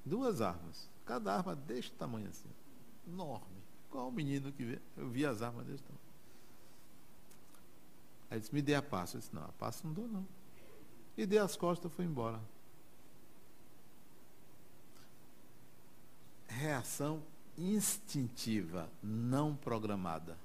[0.04, 0.90] Duas armas.
[1.06, 2.50] Cada arma deste tamanho assim.
[3.08, 3.62] Enorme.
[3.92, 4.82] Qual o menino que vê?
[4.98, 6.04] Eu vi as armas desse tamanho.
[8.32, 9.18] Aí disse, me dê a pasta.
[9.18, 10.28] Eu disse, não, a pasta não dou não.
[11.16, 12.42] E dei as costas e fui embora.
[16.54, 17.24] reação
[17.58, 20.38] instintiva, não programada.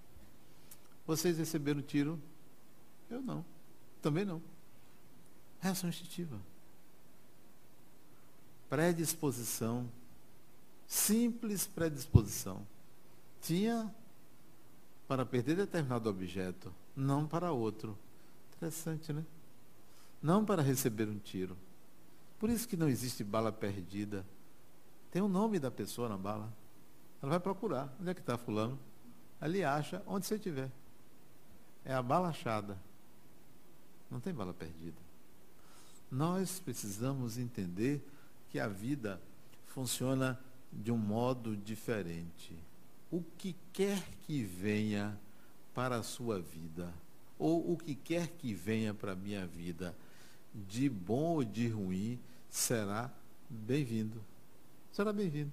[1.07, 2.21] Vocês receberam tiro?
[3.09, 3.45] Eu não.
[4.03, 4.43] Também não.
[5.61, 6.39] Reação instintiva.
[8.69, 9.89] Predisposição.
[10.87, 12.67] Simples predisposição.
[13.41, 13.95] Tinha
[15.07, 17.97] para perder determinado objeto, não para outro.
[18.57, 19.25] Interessante, né?
[20.23, 21.57] Não para receber um tiro.
[22.39, 24.25] Por isso que não existe bala perdida.
[25.11, 26.53] Tem o nome da pessoa na bala.
[27.23, 27.93] Ela vai procurar.
[28.01, 28.79] Onde é que está fulano?
[29.41, 30.71] Ali acha, onde você estiver.
[31.85, 32.79] É a bala achada.
[34.11, 34.97] Não tem bala perdida.
[36.11, 38.03] Nós precisamos entender
[38.51, 39.21] que a vida
[39.67, 40.39] funciona
[40.73, 42.57] de um modo diferente.
[43.11, 45.19] O que quer que venha
[45.75, 46.93] para a sua vida,
[47.39, 49.95] ou o que quer que venha para a minha vida,
[50.69, 52.19] de bom ou de ruim,
[52.51, 53.11] será
[53.49, 54.21] bem-vindo
[54.99, 55.53] será bem-vindo.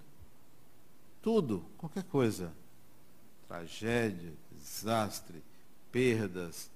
[1.21, 2.51] Tudo, qualquer coisa.
[3.47, 5.43] Tragédia, desastre,
[5.91, 6.71] perdas,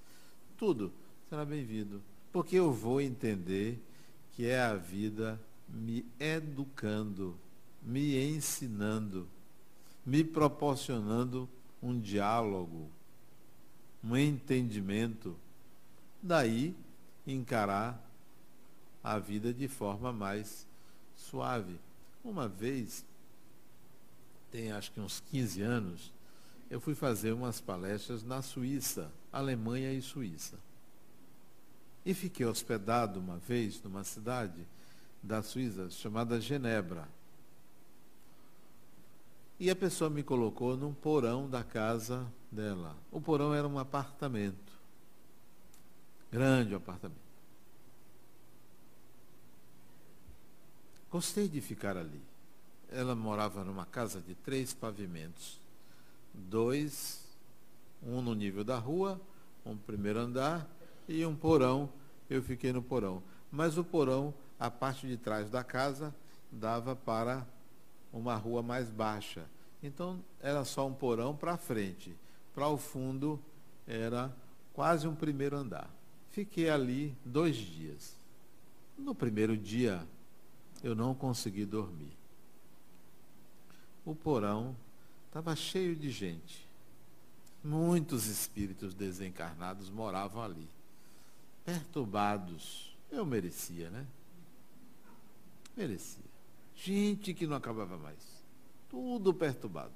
[0.55, 0.93] tudo
[1.27, 1.99] será bem-vindo.
[2.31, 3.79] Porque eu vou entender
[4.33, 5.41] que é a vida
[5.71, 7.37] me educando,
[7.81, 9.27] me ensinando,
[10.05, 11.47] me proporcionando
[11.81, 12.89] um diálogo,
[14.03, 15.35] um entendimento.
[16.21, 16.75] Daí
[17.25, 18.03] encarar
[19.03, 20.67] a vida de forma mais
[21.15, 21.79] suave.
[22.23, 23.05] Uma vez,
[24.51, 26.13] tem acho que uns 15 anos,
[26.69, 30.57] eu fui fazer umas palestras na Suíça, Alemanha e Suíça.
[32.05, 34.65] E fiquei hospedado uma vez numa cidade
[35.21, 37.07] da Suíça chamada Genebra.
[39.59, 42.95] E a pessoa me colocou num porão da casa dela.
[43.11, 44.73] O porão era um apartamento.
[46.31, 47.29] Grande apartamento.
[51.11, 52.21] Gostei de ficar ali.
[52.91, 55.59] Ela morava numa casa de três pavimentos.
[56.33, 57.25] Dois,
[58.01, 59.19] um no nível da rua,
[59.65, 60.69] um primeiro andar
[61.07, 61.89] e um porão.
[62.29, 63.23] Eu fiquei no porão.
[63.51, 66.13] Mas o porão, a parte de trás da casa,
[66.51, 67.47] dava para
[68.11, 69.45] uma rua mais baixa.
[69.81, 72.15] Então era só um porão para frente.
[72.53, 73.39] Para o fundo
[73.87, 74.35] era
[74.73, 75.89] quase um primeiro andar.
[76.31, 78.15] Fiquei ali dois dias.
[78.97, 80.05] No primeiro dia,
[80.83, 82.11] eu não consegui dormir.
[84.05, 84.75] O porão
[85.27, 86.67] estava cheio de gente.
[87.63, 90.67] Muitos espíritos desencarnados moravam ali.
[91.65, 92.95] Perturbados.
[93.11, 94.05] Eu merecia, né?
[95.79, 96.25] Merecia.
[96.75, 98.43] Gente que não acabava mais.
[98.89, 99.93] Tudo perturbado.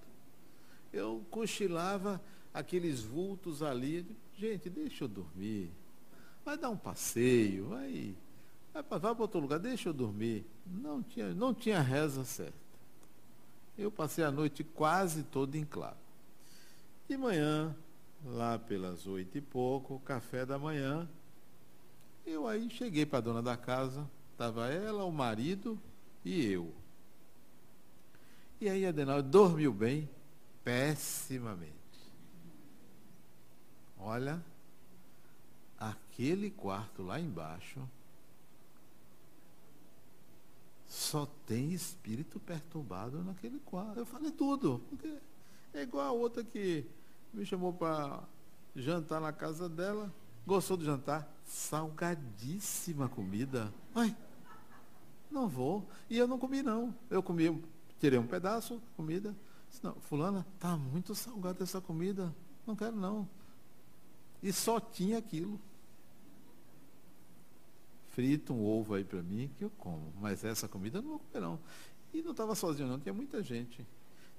[0.94, 2.22] Eu cochilava
[2.54, 4.06] aqueles vultos ali.
[4.38, 5.70] Gente, deixa eu dormir.
[6.46, 8.16] Vai dar um passeio, vai
[8.74, 10.46] Vai, para outro lugar, deixa eu dormir.
[10.66, 12.54] Não tinha, não tinha reza certa.
[13.78, 15.98] Eu passei a noite quase toda em claro.
[17.08, 17.76] De manhã,
[18.26, 21.08] lá pelas oito e pouco, café da manhã,
[22.26, 25.80] eu aí cheguei para a dona da casa, estava ela, o marido
[26.26, 26.74] e eu.
[28.60, 30.10] E aí Adenal dormiu bem,
[30.64, 31.74] pessimamente.
[33.98, 34.44] Olha,
[35.78, 37.80] aquele quarto lá embaixo
[40.88, 44.02] só tem espírito perturbado naquele quadro.
[44.02, 45.18] Eu falei tudo, porque
[45.74, 46.86] é igual a outra que
[47.34, 48.24] me chamou para
[48.76, 50.14] jantar na casa dela.
[50.46, 51.28] Gostou do jantar?
[51.46, 53.74] Salgadíssima comida.
[53.96, 54.16] Ai,
[55.34, 55.86] não vou.
[56.10, 56.94] E eu não comi, não.
[57.10, 57.62] Eu comi,
[58.00, 59.36] tirei um pedaço, comida.
[59.70, 62.34] Disse, não, fulana, tá muito salgada essa comida.
[62.66, 63.28] Não quero, não.
[64.42, 65.60] E só tinha aquilo
[68.14, 70.14] frita um ovo aí para mim que eu como.
[70.22, 71.60] Mas essa comida eu não vou comer não.
[72.14, 73.86] E não estava sozinho não, tinha muita gente.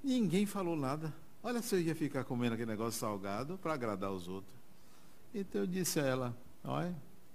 [0.02, 1.12] Ninguém falou nada.
[1.42, 4.54] Olha se eu ia ficar comendo aquele negócio salgado para agradar os outros.
[5.34, 6.94] Então eu disse a ela, olha,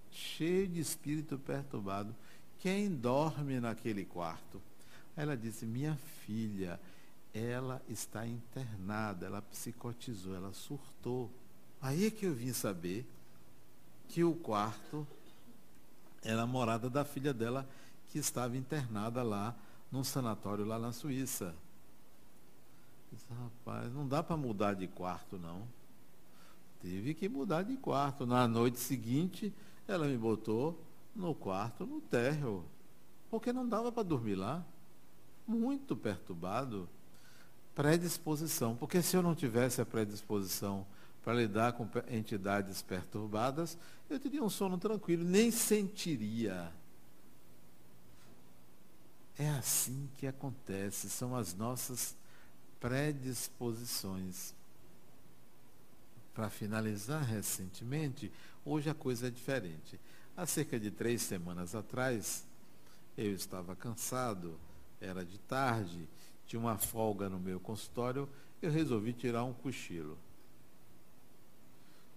[0.09, 2.15] cheio de espírito perturbado,
[2.59, 4.61] quem dorme naquele quarto?
[5.15, 5.95] Ela disse, minha
[6.25, 6.79] filha,
[7.33, 11.29] ela está internada, ela psicotizou, ela surtou.
[11.81, 13.05] Aí é que eu vim saber
[14.07, 15.07] que o quarto
[16.21, 17.67] era a morada da filha dela,
[18.09, 19.55] que estava internada lá
[19.91, 21.55] num sanatório lá na Suíça.
[23.11, 25.67] Disse, rapaz, não dá para mudar de quarto, não.
[26.81, 28.25] Tive que mudar de quarto.
[28.25, 29.53] Na noite seguinte,
[29.87, 30.79] ela me botou
[31.15, 32.65] no quarto, no térreo.
[33.29, 34.65] Porque não dava para dormir lá.
[35.47, 36.87] Muito perturbado.
[37.75, 38.75] Predisposição.
[38.75, 40.85] Porque se eu não tivesse a predisposição
[41.23, 43.77] para lidar com entidades perturbadas,
[44.09, 46.71] eu teria um sono tranquilo, nem sentiria.
[49.37, 52.15] É assim que acontece, são as nossas
[52.79, 54.53] predisposições.
[56.33, 58.31] Para finalizar recentemente,
[58.65, 59.99] hoje a coisa é diferente.
[60.39, 62.45] Há cerca de três semanas atrás,
[63.17, 64.57] eu estava cansado,
[65.01, 66.07] era de tarde,
[66.47, 68.29] tinha uma folga no meu consultório,
[68.61, 70.17] eu resolvi tirar um cochilo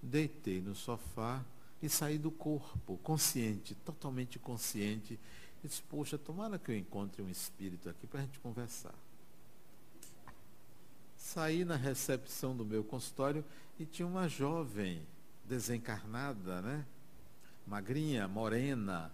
[0.03, 1.45] deitei no sofá
[1.81, 5.19] e saí do corpo, consciente, totalmente consciente.
[5.63, 8.95] E disse, poxa, tomara que eu encontre um espírito aqui para a gente conversar.
[11.17, 13.45] Saí na recepção do meu consultório
[13.79, 15.03] e tinha uma jovem
[15.45, 16.85] desencarnada, né?
[17.67, 19.13] Magrinha, morena,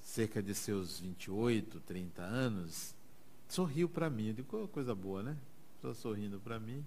[0.00, 2.94] cerca de seus 28, 30 anos,
[3.48, 4.28] sorriu para mim.
[4.28, 5.36] Eu digo, coisa boa, né?
[5.76, 6.84] Estou sorrindo para mim.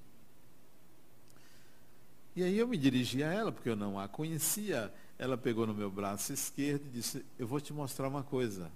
[2.35, 4.93] E aí eu me dirigi a ela, porque eu não a conhecia.
[5.17, 8.71] Ela pegou no meu braço esquerdo e disse, eu vou te mostrar uma coisa.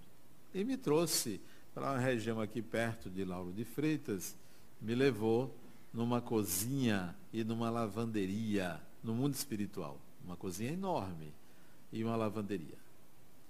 [0.53, 1.39] E me trouxe
[1.74, 4.36] para uma região aqui perto de Lauro de Freitas,
[4.82, 5.55] me levou
[5.93, 9.99] numa cozinha e numa lavanderia, no mundo espiritual.
[10.26, 11.32] Uma cozinha enorme
[11.92, 12.78] e uma lavanderia.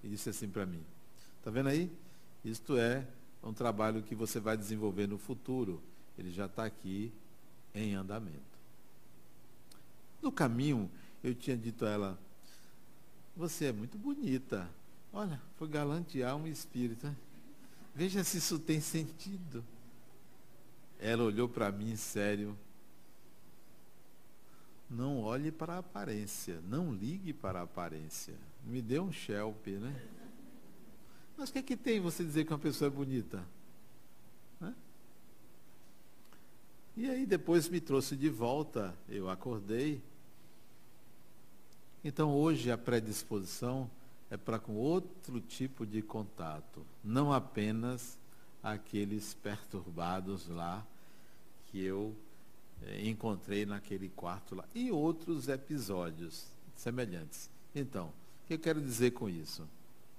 [0.03, 0.83] E disse assim para mim,
[1.37, 1.91] está vendo aí?
[2.43, 3.05] Isto é
[3.43, 5.81] um trabalho que você vai desenvolver no futuro.
[6.17, 7.11] Ele já está aqui
[7.73, 8.39] em andamento.
[10.21, 10.89] No caminho,
[11.23, 12.19] eu tinha dito a ela,
[13.35, 14.69] você é muito bonita.
[15.13, 17.07] Olha, foi galantear um espírito.
[17.07, 17.15] Né?
[17.93, 19.63] Veja se isso tem sentido.
[20.99, 22.57] Ela olhou para mim sério.
[24.91, 28.33] Não olhe para a aparência, não ligue para a aparência.
[28.65, 29.95] Me dê um shelp, né?
[31.37, 33.41] Mas o que, é que tem você dizer que uma pessoa é bonita?
[34.59, 34.75] Né?
[36.97, 40.01] E aí depois me trouxe de volta, eu acordei.
[42.03, 43.89] Então hoje a predisposição
[44.29, 48.17] é para com outro tipo de contato, não apenas
[48.61, 50.85] aqueles perturbados lá
[51.67, 52.13] que eu
[53.03, 54.65] encontrei naquele quarto lá.
[54.73, 57.49] E outros episódios semelhantes.
[57.75, 58.07] Então,
[58.43, 59.67] o que eu quero dizer com isso?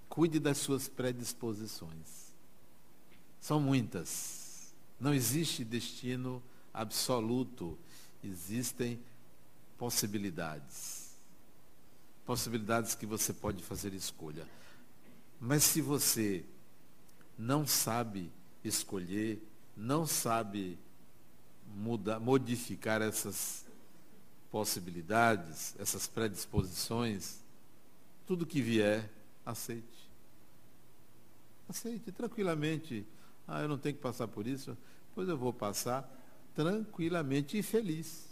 [0.09, 2.33] Cuide das suas predisposições.
[3.41, 4.73] São muitas.
[5.01, 6.43] Não existe destino
[6.73, 7.79] absoluto.
[8.23, 9.01] Existem
[9.77, 11.11] possibilidades.
[12.25, 14.47] Possibilidades que você pode fazer escolha.
[15.41, 16.45] Mas se você
[17.37, 18.31] não sabe
[18.63, 19.43] escolher,
[19.77, 20.79] não sabe
[21.75, 23.65] mudar, modificar essas
[24.51, 27.39] possibilidades, essas predisposições,
[28.27, 29.11] tudo que vier,
[29.45, 30.11] aceite.
[31.69, 33.07] Aceite tranquilamente.
[33.47, 34.77] Ah, eu não tenho que passar por isso,
[35.15, 36.09] pois eu vou passar
[36.55, 38.29] tranquilamente e feliz.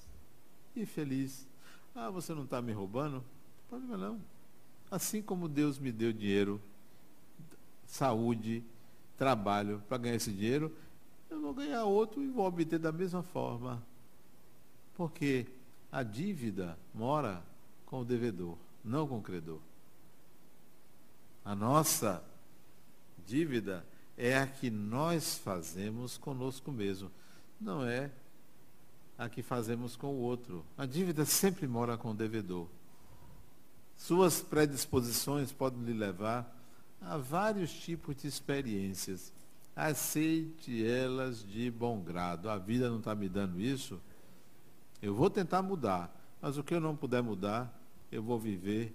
[0.76, 1.46] E feliz.
[1.94, 3.24] Ah, você não está me roubando?
[3.68, 4.20] Problema não.
[4.90, 6.60] Assim como Deus me deu dinheiro,
[7.86, 8.64] saúde,
[9.16, 10.74] trabalho para ganhar esse dinheiro,
[11.30, 13.82] eu vou ganhar outro e vou obter da mesma forma.
[14.94, 15.46] Porque
[15.90, 17.42] a dívida mora
[17.86, 19.60] com o devedor, não com o credor.
[21.44, 22.22] A nossa
[23.26, 23.84] dívida
[24.16, 27.10] é a que nós fazemos conosco mesmo,
[27.60, 28.10] não é
[29.16, 30.64] a que fazemos com o outro.
[30.76, 32.66] A dívida sempre mora com o devedor.
[33.96, 36.56] Suas predisposições podem lhe levar
[37.00, 39.32] a vários tipos de experiências
[39.86, 42.50] aceite elas de bom grado.
[42.50, 44.00] A vida não está me dando isso.
[45.00, 47.74] Eu vou tentar mudar, mas o que eu não puder mudar,
[48.12, 48.94] eu vou viver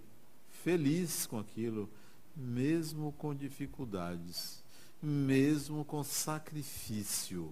[0.64, 1.90] feliz com aquilo,
[2.36, 4.64] mesmo com dificuldades,
[5.02, 7.52] mesmo com sacrifício.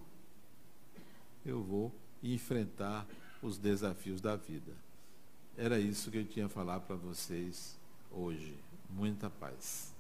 [1.46, 3.06] Eu vou enfrentar
[3.42, 4.74] os desafios da vida.
[5.58, 7.78] Era isso que eu tinha a falar para vocês
[8.12, 8.56] hoje.
[8.90, 9.93] Muita paz.